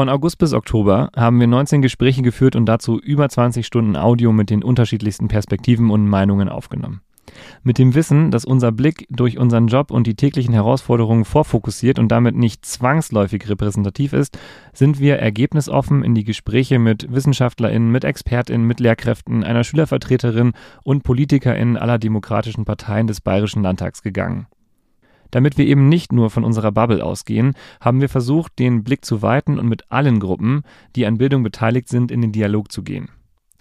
Von 0.00 0.08
August 0.08 0.38
bis 0.38 0.54
Oktober 0.54 1.10
haben 1.14 1.38
wir 1.40 1.46
19 1.46 1.82
Gespräche 1.82 2.22
geführt 2.22 2.56
und 2.56 2.64
dazu 2.64 2.98
über 2.98 3.28
20 3.28 3.66
Stunden 3.66 3.96
Audio 3.96 4.32
mit 4.32 4.48
den 4.48 4.64
unterschiedlichsten 4.64 5.28
Perspektiven 5.28 5.90
und 5.90 6.08
Meinungen 6.08 6.48
aufgenommen. 6.48 7.02
Mit 7.64 7.76
dem 7.76 7.94
Wissen, 7.94 8.30
dass 8.30 8.46
unser 8.46 8.72
Blick 8.72 9.06
durch 9.10 9.36
unseren 9.36 9.66
Job 9.66 9.90
und 9.90 10.06
die 10.06 10.14
täglichen 10.14 10.54
Herausforderungen 10.54 11.26
vorfokussiert 11.26 11.98
und 11.98 12.08
damit 12.08 12.34
nicht 12.34 12.64
zwangsläufig 12.64 13.46
repräsentativ 13.50 14.14
ist, 14.14 14.38
sind 14.72 15.00
wir 15.00 15.18
ergebnisoffen 15.18 16.02
in 16.02 16.14
die 16.14 16.24
Gespräche 16.24 16.78
mit 16.78 17.12
WissenschaftlerInnen, 17.12 17.92
mit 17.92 18.04
ExpertInnen, 18.04 18.66
mit 18.66 18.80
Lehrkräften, 18.80 19.44
einer 19.44 19.64
Schülervertreterin 19.64 20.54
und 20.82 21.02
PolitikerInnen 21.02 21.76
aller 21.76 21.98
demokratischen 21.98 22.64
Parteien 22.64 23.06
des 23.06 23.20
Bayerischen 23.20 23.62
Landtags 23.62 24.02
gegangen. 24.02 24.46
Damit 25.30 25.58
wir 25.58 25.66
eben 25.66 25.88
nicht 25.88 26.12
nur 26.12 26.30
von 26.30 26.44
unserer 26.44 26.72
Bubble 26.72 27.04
ausgehen, 27.04 27.54
haben 27.80 28.00
wir 28.00 28.08
versucht, 28.08 28.58
den 28.58 28.82
Blick 28.84 29.04
zu 29.04 29.22
weiten 29.22 29.58
und 29.58 29.68
mit 29.68 29.90
allen 29.90 30.20
Gruppen, 30.20 30.62
die 30.96 31.06
an 31.06 31.18
Bildung 31.18 31.42
beteiligt 31.42 31.88
sind, 31.88 32.10
in 32.10 32.20
den 32.20 32.32
Dialog 32.32 32.72
zu 32.72 32.82
gehen. 32.82 33.08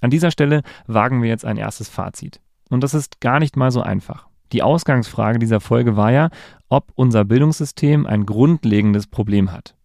An 0.01 0.09
dieser 0.09 0.31
Stelle 0.31 0.63
wagen 0.87 1.21
wir 1.21 1.29
jetzt 1.29 1.45
ein 1.45 1.57
erstes 1.57 1.89
Fazit. 1.89 2.39
Und 2.69 2.83
das 2.83 2.93
ist 2.93 3.19
gar 3.19 3.39
nicht 3.39 3.57
mal 3.57 3.71
so 3.71 3.81
einfach. 3.81 4.27
Die 4.51 4.63
Ausgangsfrage 4.63 5.37
dieser 5.37 5.59
Folge 5.59 5.95
war 5.95 6.11
ja, 6.11 6.29
ob 6.69 6.91
unser 6.95 7.25
Bildungssystem 7.25 8.05
ein 8.05 8.25
grundlegendes 8.25 9.07
Problem 9.07 9.51
hat. 9.51 9.75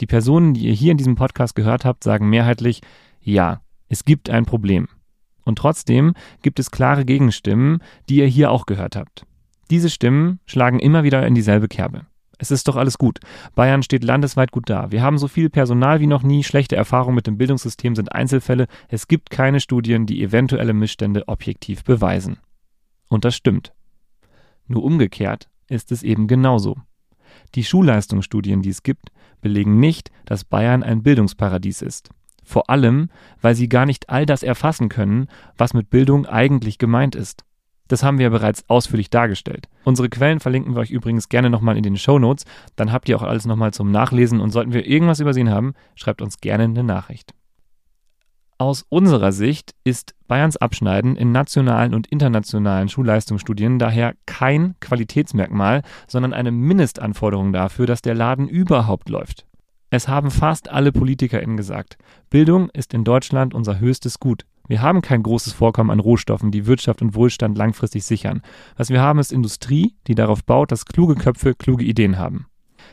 Die 0.00 0.06
Personen, 0.06 0.54
die 0.54 0.66
ihr 0.66 0.72
hier 0.72 0.92
in 0.92 0.98
diesem 0.98 1.16
Podcast 1.16 1.54
gehört 1.54 1.84
habt, 1.84 2.04
sagen 2.04 2.30
mehrheitlich, 2.30 2.80
ja, 3.20 3.60
es 3.88 4.04
gibt 4.04 4.30
ein 4.30 4.46
Problem. 4.46 4.88
Und 5.44 5.58
trotzdem 5.58 6.14
gibt 6.42 6.58
es 6.58 6.70
klare 6.70 7.04
Gegenstimmen, 7.04 7.82
die 8.08 8.16
ihr 8.16 8.26
hier 8.26 8.50
auch 8.50 8.66
gehört 8.66 8.96
habt. 8.96 9.24
Diese 9.70 9.90
Stimmen 9.90 10.40
schlagen 10.46 10.78
immer 10.78 11.04
wieder 11.04 11.26
in 11.26 11.34
dieselbe 11.34 11.68
Kerbe. 11.68 12.06
Es 12.38 12.52
ist 12.52 12.68
doch 12.68 12.76
alles 12.76 12.98
gut. 12.98 13.18
Bayern 13.56 13.82
steht 13.82 14.04
landesweit 14.04 14.52
gut 14.52 14.70
da. 14.70 14.92
Wir 14.92 15.02
haben 15.02 15.18
so 15.18 15.26
viel 15.26 15.50
Personal 15.50 16.00
wie 16.00 16.06
noch 16.06 16.22
nie. 16.22 16.44
Schlechte 16.44 16.76
Erfahrungen 16.76 17.16
mit 17.16 17.26
dem 17.26 17.36
Bildungssystem 17.36 17.96
sind 17.96 18.12
Einzelfälle. 18.12 18.68
Es 18.88 19.08
gibt 19.08 19.30
keine 19.30 19.58
Studien, 19.58 20.06
die 20.06 20.22
eventuelle 20.22 20.72
Missstände 20.72 21.26
objektiv 21.26 21.82
beweisen. 21.82 22.38
Und 23.08 23.24
das 23.24 23.34
stimmt. 23.34 23.72
Nur 24.68 24.84
umgekehrt 24.84 25.48
ist 25.68 25.90
es 25.90 26.04
eben 26.04 26.28
genauso. 26.28 26.76
Die 27.54 27.64
Schulleistungsstudien, 27.64 28.62
die 28.62 28.70
es 28.70 28.82
gibt, 28.84 29.10
belegen 29.40 29.80
nicht, 29.80 30.10
dass 30.24 30.44
Bayern 30.44 30.82
ein 30.82 31.02
Bildungsparadies 31.02 31.82
ist. 31.82 32.10
Vor 32.44 32.70
allem, 32.70 33.10
weil 33.42 33.54
sie 33.54 33.68
gar 33.68 33.84
nicht 33.84 34.08
all 34.10 34.26
das 34.26 34.42
erfassen 34.42 34.88
können, 34.88 35.28
was 35.56 35.74
mit 35.74 35.90
Bildung 35.90 36.24
eigentlich 36.24 36.78
gemeint 36.78 37.14
ist. 37.14 37.44
Das 37.88 38.02
haben 38.02 38.18
wir 38.18 38.24
ja 38.24 38.30
bereits 38.30 38.64
ausführlich 38.68 39.10
dargestellt. 39.10 39.68
Unsere 39.84 40.08
Quellen 40.08 40.40
verlinken 40.40 40.74
wir 40.74 40.80
euch 40.80 40.90
übrigens 40.90 41.28
gerne 41.28 41.50
nochmal 41.50 41.76
in 41.76 41.82
den 41.82 41.96
Show 41.96 42.18
Notes. 42.18 42.44
Dann 42.76 42.92
habt 42.92 43.08
ihr 43.08 43.16
auch 43.16 43.22
alles 43.22 43.46
nochmal 43.46 43.72
zum 43.72 43.90
Nachlesen 43.90 44.40
und 44.40 44.50
sollten 44.50 44.72
wir 44.72 44.86
irgendwas 44.86 45.20
übersehen 45.20 45.50
haben, 45.50 45.74
schreibt 45.94 46.22
uns 46.22 46.38
gerne 46.38 46.64
eine 46.64 46.84
Nachricht. 46.84 47.32
Aus 48.60 48.84
unserer 48.88 49.30
Sicht 49.30 49.76
ist 49.84 50.16
Bayerns 50.26 50.56
Abschneiden 50.56 51.14
in 51.14 51.30
nationalen 51.30 51.94
und 51.94 52.08
internationalen 52.08 52.88
Schulleistungsstudien 52.88 53.78
daher 53.78 54.14
kein 54.26 54.74
Qualitätsmerkmal, 54.80 55.82
sondern 56.08 56.32
eine 56.32 56.50
Mindestanforderung 56.50 57.52
dafür, 57.52 57.86
dass 57.86 58.02
der 58.02 58.16
Laden 58.16 58.48
überhaupt 58.48 59.08
läuft. 59.10 59.46
Es 59.90 60.08
haben 60.08 60.32
fast 60.32 60.70
alle 60.70 60.90
PolitikerInnen 60.90 61.56
gesagt, 61.56 61.98
Bildung 62.30 62.68
ist 62.70 62.92
in 62.94 63.04
Deutschland 63.04 63.54
unser 63.54 63.78
höchstes 63.78 64.18
Gut. 64.18 64.44
Wir 64.68 64.82
haben 64.82 65.00
kein 65.00 65.22
großes 65.22 65.54
Vorkommen 65.54 65.90
an 65.90 65.98
Rohstoffen, 65.98 66.50
die 66.50 66.66
Wirtschaft 66.66 67.00
und 67.00 67.14
Wohlstand 67.14 67.56
langfristig 67.56 68.04
sichern. 68.04 68.42
Was 68.76 68.90
wir 68.90 69.00
haben, 69.00 69.18
ist 69.18 69.32
Industrie, 69.32 69.96
die 70.06 70.14
darauf 70.14 70.44
baut, 70.44 70.70
dass 70.70 70.84
kluge 70.84 71.14
Köpfe 71.14 71.54
kluge 71.54 71.84
Ideen 71.84 72.18
haben. 72.18 72.46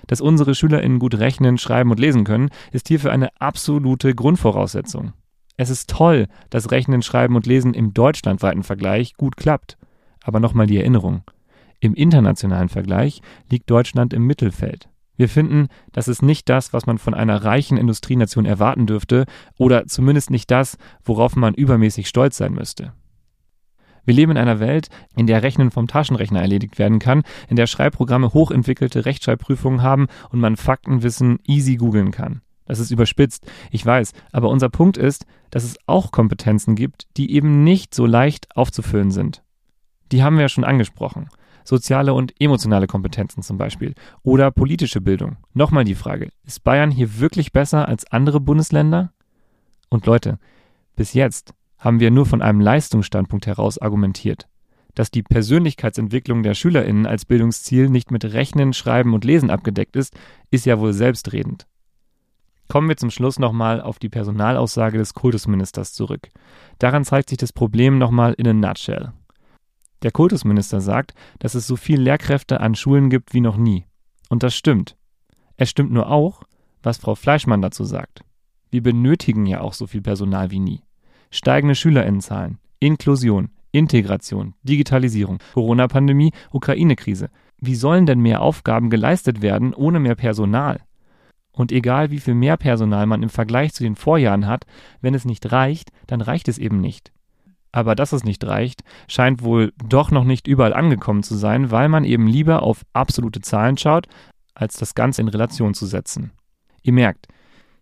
Dass 0.07 0.21
unsere 0.21 0.55
SchülerInnen 0.55 0.99
gut 0.99 1.15
rechnen, 1.15 1.57
schreiben 1.57 1.91
und 1.91 1.99
lesen 1.99 2.23
können, 2.23 2.49
ist 2.71 2.87
hierfür 2.87 3.11
eine 3.11 3.29
absolute 3.41 4.15
Grundvoraussetzung. 4.15 5.13
Es 5.57 5.69
ist 5.69 5.89
toll, 5.89 6.27
dass 6.49 6.71
Rechnen, 6.71 7.01
Schreiben 7.01 7.35
und 7.35 7.45
Lesen 7.45 7.73
im 7.73 7.93
deutschlandweiten 7.93 8.63
Vergleich 8.63 9.15
gut 9.15 9.35
klappt. 9.35 9.77
Aber 10.23 10.39
nochmal 10.39 10.67
die 10.67 10.77
Erinnerung. 10.77 11.23
Im 11.81 11.93
internationalen 11.93 12.69
Vergleich 12.69 13.21
liegt 13.49 13.69
Deutschland 13.69 14.13
im 14.13 14.25
Mittelfeld. 14.25 14.89
Wir 15.17 15.29
finden, 15.29 15.67
das 15.93 16.07
ist 16.07 16.21
nicht 16.21 16.49
das, 16.49 16.73
was 16.73 16.85
man 16.85 16.97
von 16.97 17.13
einer 17.13 17.43
reichen 17.43 17.77
Industrienation 17.77 18.45
erwarten 18.45 18.85
dürfte 18.85 19.25
oder 19.57 19.87
zumindest 19.87 20.29
nicht 20.29 20.51
das, 20.51 20.77
worauf 21.03 21.35
man 21.35 21.53
übermäßig 21.53 22.07
stolz 22.07 22.37
sein 22.37 22.53
müsste. 22.53 22.93
Wir 24.03 24.13
leben 24.13 24.31
in 24.31 24.37
einer 24.37 24.59
Welt, 24.59 24.89
in 25.15 25.25
der 25.25 25.41
Rechnen 25.41 25.71
vom 25.71 25.87
Taschenrechner 25.87 26.41
erledigt 26.41 26.77
werden 26.77 26.99
kann, 26.99 27.23
in 27.49 27.55
der 27.55 27.65
Schreibprogramme 27.65 28.33
hochentwickelte 28.33 29.05
Rechtschreibprüfungen 29.05 29.81
haben 29.81 30.07
und 30.29 30.39
man 30.39 30.57
Faktenwissen 30.57 31.39
easy 31.47 31.77
googeln 31.77 32.11
kann. 32.11 32.41
Das 32.65 32.79
ist 32.79 32.91
überspitzt, 32.91 33.45
ich 33.71 33.85
weiß, 33.85 34.11
aber 34.31 34.49
unser 34.49 34.69
Punkt 34.69 34.97
ist, 34.97 35.25
dass 35.49 35.63
es 35.63 35.77
auch 35.87 36.11
Kompetenzen 36.11 36.75
gibt, 36.75 37.07
die 37.17 37.31
eben 37.31 37.63
nicht 37.63 37.95
so 37.95 38.05
leicht 38.05 38.55
aufzufüllen 38.55 39.11
sind. 39.11 39.43
Die 40.11 40.23
haben 40.23 40.35
wir 40.35 40.43
ja 40.43 40.49
schon 40.49 40.63
angesprochen 40.63 41.29
soziale 41.65 42.13
und 42.13 42.33
emotionale 42.39 42.87
Kompetenzen 42.87 43.41
zum 43.43 43.57
Beispiel 43.57 43.93
oder 44.23 44.51
politische 44.51 45.01
Bildung. 45.01 45.37
Nochmal 45.53 45.83
die 45.83 45.95
Frage, 45.95 46.29
ist 46.45 46.63
Bayern 46.63 46.91
hier 46.91 47.19
wirklich 47.19 47.51
besser 47.51 47.87
als 47.87 48.09
andere 48.11 48.39
Bundesländer? 48.39 49.11
Und 49.89 50.05
Leute, 50.05 50.39
bis 50.95 51.13
jetzt 51.13 51.53
haben 51.77 51.99
wir 51.99 52.11
nur 52.11 52.25
von 52.25 52.41
einem 52.41 52.61
Leistungsstandpunkt 52.61 53.47
heraus 53.47 53.77
argumentiert. 53.77 54.47
Dass 54.93 55.11
die 55.11 55.23
Persönlichkeitsentwicklung 55.23 56.41
der 56.41 56.53
Schülerinnen 56.53 57.05
als 57.05 57.25
Bildungsziel 57.25 57.89
nicht 57.89 58.11
mit 58.11 58.23
Rechnen, 58.23 58.71
Schreiben 58.71 59.13
und 59.13 59.25
Lesen 59.25 59.49
abgedeckt 59.49 59.95
ist, 59.95 60.15
ist 60.51 60.65
ja 60.65 60.79
wohl 60.79 60.93
selbstredend. 60.93 61.67
Kommen 62.69 62.89
wir 62.89 62.97
zum 62.97 63.11
Schluss 63.11 63.37
nochmal 63.37 63.81
auf 63.81 63.99
die 63.99 64.09
Personalaussage 64.09 64.97
des 64.97 65.13
Kultusministers 65.13 65.93
zurück. 65.93 66.29
Daran 66.79 67.03
zeigt 67.03 67.29
sich 67.29 67.37
das 67.37 67.53
Problem 67.53 67.97
nochmal 67.97 68.33
in 68.33 68.47
a 68.47 68.53
nutshell. 68.53 69.11
Der 70.05 70.11
Kultusminister 70.11 70.81
sagt, 70.81 71.15
dass 71.39 71.55
es 71.55 71.65
so 71.65 71.75
viel 71.75 71.99
Lehrkräfte 71.99 72.59
an 72.59 72.75
Schulen 72.75 73.09
gibt 73.09 73.33
wie 73.33 73.41
noch 73.41 73.57
nie. 73.57 73.85
Und 74.29 74.43
das 74.43 74.53
stimmt. 74.55 74.95
Es 75.57 75.71
stimmt 75.71 75.91
nur 75.91 76.11
auch, 76.11 76.43
was 76.83 76.99
Frau 76.99 77.15
Fleischmann 77.15 77.63
dazu 77.63 77.85
sagt. 77.85 78.23
Wir 78.69 78.83
benötigen 78.83 79.47
ja 79.47 79.61
auch 79.61 79.73
so 79.73 79.87
viel 79.87 80.03
Personal 80.03 80.51
wie 80.51 80.59
nie. 80.59 80.83
Steigende 81.31 81.73
Schülerinnenzahlen, 81.73 82.59
Inklusion, 82.79 83.49
Integration, 83.71 84.53
Digitalisierung, 84.61 85.39
Corona-Pandemie, 85.55 86.33
Ukraine-Krise. 86.51 87.31
Wie 87.59 87.73
sollen 87.73 88.05
denn 88.05 88.19
mehr 88.19 88.43
Aufgaben 88.43 88.91
geleistet 88.91 89.41
werden 89.41 89.73
ohne 89.73 89.99
mehr 89.99 90.13
Personal? 90.13 90.81
Und 91.51 91.71
egal 91.71 92.11
wie 92.11 92.19
viel 92.19 92.35
mehr 92.35 92.57
Personal 92.57 93.07
man 93.07 93.23
im 93.23 93.29
Vergleich 93.29 93.73
zu 93.73 93.81
den 93.81 93.95
Vorjahren 93.95 94.45
hat, 94.45 94.67
wenn 95.01 95.15
es 95.15 95.25
nicht 95.25 95.51
reicht, 95.51 95.89
dann 96.05 96.21
reicht 96.21 96.47
es 96.47 96.59
eben 96.59 96.79
nicht. 96.79 97.11
Aber 97.75 97.93
dass 97.93 98.13
es 98.13 98.23
nicht 98.23 98.41
reicht, 98.45 98.85
scheint 99.09 99.43
wohl 99.43 99.73
doch 99.89 100.09
noch 100.09 100.23
nicht 100.23 100.47
überall 100.47 100.73
angekommen 100.73 101.23
zu 101.23 101.35
sein, 101.35 101.71
weil 101.71 101.89
man 101.89 102.05
eben 102.05 102.25
lieber 102.25 102.63
auf 102.63 102.85
absolute 102.93 103.41
Zahlen 103.41 103.77
schaut, 103.77 104.07
als 104.53 104.77
das 104.77 104.95
Ganze 104.95 105.21
in 105.21 105.27
Relation 105.27 105.73
zu 105.73 105.85
setzen. 105.85 106.31
Ihr 106.83 106.93
merkt, 106.93 107.27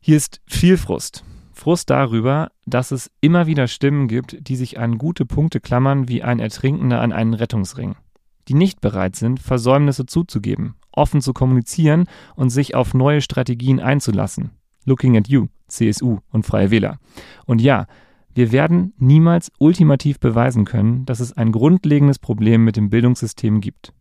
hier 0.01 0.17
ist 0.17 0.41
viel 0.47 0.77
Frust. 0.77 1.23
Frust 1.51 1.91
darüber, 1.91 2.49
dass 2.65 2.89
es 2.89 3.12
immer 3.21 3.45
wieder 3.45 3.67
Stimmen 3.67 4.08
gibt, 4.08 4.36
die 4.47 4.56
sich 4.56 4.79
an 4.79 4.97
gute 4.97 5.27
Punkte 5.27 5.60
klammern 5.60 6.08
wie 6.08 6.23
ein 6.23 6.39
Ertrinkender 6.39 6.99
an 6.99 7.12
einen 7.12 7.36
Rettungsring. 7.36 7.95
Die 8.47 8.56
nicht 8.56 8.82
bereit 8.82 9.15
sind, 9.15 9.39
Versäumnisse 9.39 10.08
zuzugeben, 10.08 10.73
offen 10.91 11.21
zu 11.21 11.34
kommunizieren 11.34 12.06
und 12.36 12.49
sich 12.49 12.73
auf 12.73 12.95
neue 12.95 13.21
Strategien 13.21 13.79
einzulassen. 13.79 14.49
Looking 14.86 15.17
at 15.17 15.27
you, 15.27 15.49
CSU 15.67 16.17
und 16.32 16.47
Freie 16.47 16.71
Wähler. 16.71 16.97
Und 17.45 17.62
ja, 17.62 17.86
wir 18.35 18.51
werden 18.51 18.93
niemals 18.97 19.51
ultimativ 19.59 20.19
beweisen 20.19 20.65
können, 20.65 21.05
dass 21.05 21.19
es 21.19 21.33
ein 21.33 21.51
grundlegendes 21.51 22.19
Problem 22.19 22.63
mit 22.63 22.77
dem 22.77 22.89
Bildungssystem 22.89 23.61
gibt. 23.61 23.93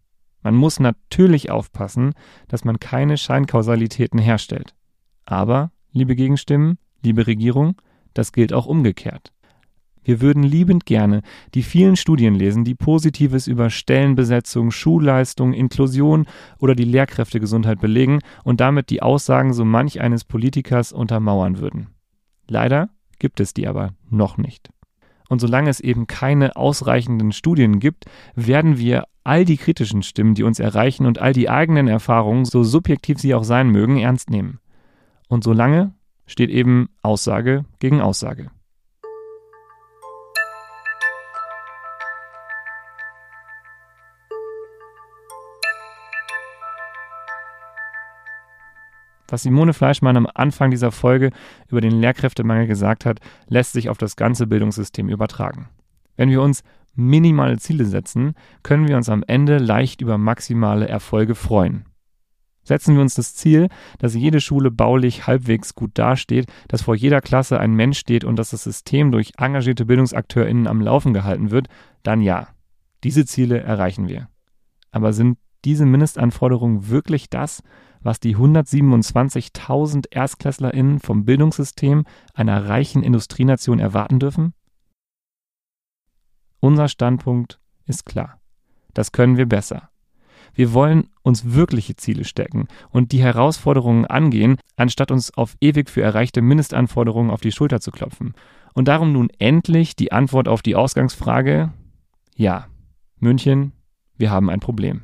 Man 0.43 0.55
muss 0.55 0.81
natürlich 0.81 1.51
aufpassen, 1.51 2.15
dass 2.49 2.65
man 2.65 2.81
keine 2.81 3.17
Scheinkausalitäten 3.17 4.19
herstellt. 4.19 4.75
Aber, 5.25 5.71
liebe 5.93 6.17
Gegenstimmen, 6.17 6.79
liebe 7.03 7.27
Regierung, 7.27 7.81
das 8.15 8.33
gilt 8.33 8.53
auch 8.53 8.67
umgekehrt. 8.67 9.33
Wir 10.05 10.21
würden 10.21 10.43
liebend 10.43 10.85
gerne 10.85 11.23
die 11.55 11.63
vielen 11.63 11.95
Studien 11.95 12.35
lesen, 12.35 12.65
die 12.65 12.75
Positives 12.75 13.47
über 13.47 13.71
Stellenbesetzung, 13.71 14.73
Schulleistung, 14.73 15.53
Inklusion 15.53 16.27
oder 16.59 16.75
die 16.75 16.85
Lehrkräftegesundheit 16.85 17.81
belegen 17.81 18.19
und 18.43 18.61
damit 18.61 18.91
die 18.91 19.01
Aussagen 19.01 19.53
so 19.53 19.65
manch 19.65 20.01
eines 20.01 20.25
Politikers 20.25 20.93
untermauern 20.93 21.61
würden. 21.61 21.89
Leider 22.49 22.89
gibt 23.23 23.41
es 23.41 23.55
die 23.55 23.69
aber 23.69 23.95
noch 24.11 24.37
nicht. 24.37 24.71
Und 25.29 25.41
solange 25.41 25.71
es 25.71 25.81
eben 25.81 26.07
keine 26.07 26.57
ausreichenden 26.57 27.33
Studien 27.33 27.79
gibt, 27.79 28.05
werden 28.35 28.77
wir 28.77 29.05
all 29.25 29.45
die 29.45 29.57
kritischen 29.57 30.03
Stimmen, 30.03 30.35
die 30.35 30.43
uns 30.43 30.59
erreichen 30.59 31.07
und 31.07 31.21
all 31.21 31.33
die 31.33 31.49
eigenen 31.49 31.87
Erfahrungen, 31.87 32.45
so 32.45 32.65
subjektiv 32.65 33.19
sie 33.19 33.35
auch 33.35 33.45
sein 33.45 33.71
mögen, 33.71 33.97
ernst 33.99 34.29
nehmen. 34.29 34.59
Und 35.29 35.45
solange 35.45 35.95
steht 36.27 36.51
eben 36.51 36.89
Aussage 37.01 37.65
gegen 37.79 38.01
Aussage. 38.01 38.51
Was 49.33 49.45
Simone 49.45 49.73
Fleischmann 49.73 50.19
am 50.19 50.29
Anfang 50.35 50.71
dieser 50.71 50.93
Folge 50.93 51.31
über 51.69 51.81
den 51.81 52.03
Lehrkräftemangel 52.03 52.67
gesagt 52.67 53.07
hat, 53.07 53.19
lässt 53.49 53.73
sich 53.73 53.89
auf 53.89 53.97
das 53.97 54.17
ganze 54.17 54.47
Bildungssystem 54.47 55.09
übertragen. 55.09 55.71
Wenn 56.19 56.29
wir 56.29 56.43
uns 56.43 56.63
minimale 56.95 57.57
Ziele 57.57 57.87
setzen, 57.87 58.35
können 58.63 58.89
wir 58.89 58.99
uns 58.99 59.09
am 59.09 59.25
Ende 59.27 59.57
leicht 59.57 60.03
über 60.03 60.19
maximale 60.19 60.87
Erfolge 60.87 61.35
freuen. 61.35 61.87
Setzen 62.63 62.95
wir 62.95 63.01
uns 63.01 63.15
das 63.15 63.35
Ziel, 63.35 63.69
dass 63.99 64.15
jede 64.15 64.39
Schule 64.39 64.71
baulich 64.71 65.27
halbwegs 65.27 65.75
gut 65.75 65.93
dasteht, 65.95 66.53
dass 66.69 66.83
vor 66.83 66.95
jeder 66.95 67.23
Klasse 67.23 67.59
ein 67.59 67.73
Mensch 67.73 67.99
steht 67.99 68.25
und 68.25 68.37
dass 68.37 68.51
das 68.51 68.65
System 68.65 69.13
durch 69.13 69.33
engagierte 69.39 69.87
BildungsakteurInnen 69.87 70.67
am 70.67 70.83
Laufen 70.83 71.15
gehalten 71.15 71.51
wird, 71.51 71.69
dann 72.03 72.21
ja. 72.21 72.49
Diese 73.03 73.25
Ziele 73.25 73.61
erreichen 73.61 74.09
wir. 74.09 74.29
Aber 74.91 75.15
sind 75.15 75.39
diese 75.65 75.87
Mindestanforderungen 75.87 76.91
wirklich 76.91 77.31
das, 77.31 77.63
was 78.03 78.21
die 78.21 78.37
127.000 78.37 80.07
ErstklässlerInnen 80.11 81.01
vom 81.01 81.25
Bildungssystem 81.25 82.05
einer 82.35 82.69
reichen 82.69 83.03
Industrienation 83.03 83.79
erwarten 83.79 84.19
dürfen? 84.19 84.55
Unser 86.61 86.89
Standpunkt 86.89 87.59
ist 87.87 88.07
klar. 88.07 88.41
Das 88.95 89.13
können 89.13 89.37
wir 89.37 89.47
besser. 89.47 89.91
Wir 90.55 90.73
wollen 90.75 91.09
uns 91.23 91.55
wirkliche 91.55 91.97
Ziele 91.97 92.25
stecken 92.25 92.69
und 92.91 93.13
die 93.13 93.23
Herausforderungen 93.23 94.05
angehen, 94.07 94.59
anstatt 94.77 95.11
uns 95.11 95.33
auf 95.35 95.57
ewig 95.61 95.89
für 95.89 96.03
erreichte 96.03 96.43
Mindestanforderungen 96.43 97.31
auf 97.31 97.41
die 97.41 97.53
Schulter 97.53 97.81
zu 97.81 97.91
klopfen. 97.91 98.35
Und 98.75 98.89
darum 98.89 99.13
nun 99.13 99.31
endlich 99.39 99.97
die 99.97 100.13
Antwort 100.13 100.49
auf 100.49 100.63
die 100.63 100.77
Ausgangsfrage, 100.77 101.73
ja, 102.35 102.67
München, 103.19 103.73
wir 104.17 104.31
haben 104.31 104.51
ein 104.51 104.61
Problem. 104.61 105.03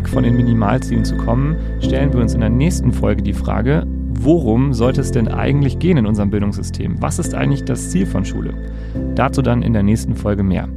Weg 0.00 0.08
von 0.08 0.22
den 0.24 0.34
Minimalzielen 0.34 1.04
zu 1.04 1.14
kommen, 1.14 1.56
stellen 1.80 2.10
wir 2.14 2.20
uns 2.20 2.32
in 2.32 2.40
der 2.40 2.48
nächsten 2.48 2.90
Folge 2.90 3.22
die 3.22 3.34
Frage, 3.34 3.86
worum 4.14 4.72
sollte 4.72 5.02
es 5.02 5.12
denn 5.12 5.28
eigentlich 5.28 5.78
gehen 5.78 5.98
in 5.98 6.06
unserem 6.06 6.30
Bildungssystem? 6.30 7.02
Was 7.02 7.18
ist 7.18 7.34
eigentlich 7.34 7.66
das 7.66 7.90
Ziel 7.90 8.06
von 8.06 8.24
Schule? 8.24 8.54
Dazu 9.14 9.42
dann 9.42 9.62
in 9.62 9.74
der 9.74 9.82
nächsten 9.82 10.16
Folge 10.16 10.42
mehr. 10.42 10.70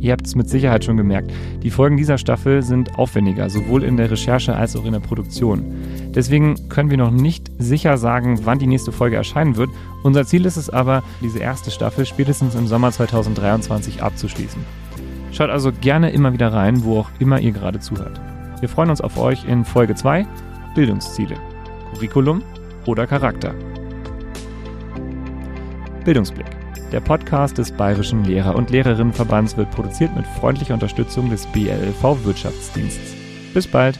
Ihr 0.00 0.12
habt 0.12 0.26
es 0.26 0.36
mit 0.36 0.48
Sicherheit 0.48 0.86
schon 0.86 0.96
gemerkt, 0.96 1.30
die 1.62 1.70
Folgen 1.70 1.98
dieser 1.98 2.16
Staffel 2.16 2.62
sind 2.62 2.98
aufwendiger, 2.98 3.50
sowohl 3.50 3.84
in 3.84 3.98
der 3.98 4.10
Recherche 4.10 4.56
als 4.56 4.74
auch 4.74 4.86
in 4.86 4.92
der 4.92 5.00
Produktion. 5.00 5.62
Deswegen 6.14 6.70
können 6.70 6.88
wir 6.88 6.96
noch 6.96 7.10
nicht 7.10 7.50
sicher 7.58 7.98
sagen, 7.98 8.40
wann 8.44 8.58
die 8.58 8.66
nächste 8.66 8.90
Folge 8.90 9.16
erscheinen 9.16 9.56
wird. 9.56 9.68
Unser 10.02 10.24
Ziel 10.24 10.46
ist 10.46 10.56
es 10.56 10.70
aber, 10.70 11.02
diese 11.20 11.40
erste 11.40 11.70
Staffel 11.70 12.06
spätestens 12.06 12.54
im 12.54 12.66
Sommer 12.66 12.90
2023 12.90 14.02
abzuschließen. 14.02 14.62
Schaut 15.32 15.50
also 15.50 15.72
gerne 15.72 16.10
immer 16.12 16.32
wieder 16.32 16.54
rein, 16.54 16.84
wo 16.84 17.00
auch 17.00 17.10
immer 17.18 17.38
ihr 17.38 17.52
gerade 17.52 17.80
zuhört. 17.80 18.18
Wir 18.60 18.68
freuen 18.68 18.90
uns 18.90 19.00
auf 19.00 19.18
euch 19.18 19.44
in 19.44 19.64
Folge 19.64 19.94
2 19.94 20.26
Bildungsziele, 20.74 21.36
Curriculum 21.92 22.42
oder 22.86 23.06
Charakter. 23.06 23.54
Bildungsblick. 26.04 26.46
Der 26.92 27.00
Podcast 27.00 27.58
des 27.58 27.72
Bayerischen 27.72 28.24
Lehrer- 28.24 28.54
und 28.54 28.70
Lehrerinnenverbands 28.70 29.56
wird 29.56 29.70
produziert 29.72 30.14
mit 30.14 30.26
freundlicher 30.26 30.74
Unterstützung 30.74 31.30
des 31.30 31.46
BLV 31.46 32.24
Wirtschaftsdienstes. 32.24 33.14
Bis 33.52 33.66
bald! 33.66 33.98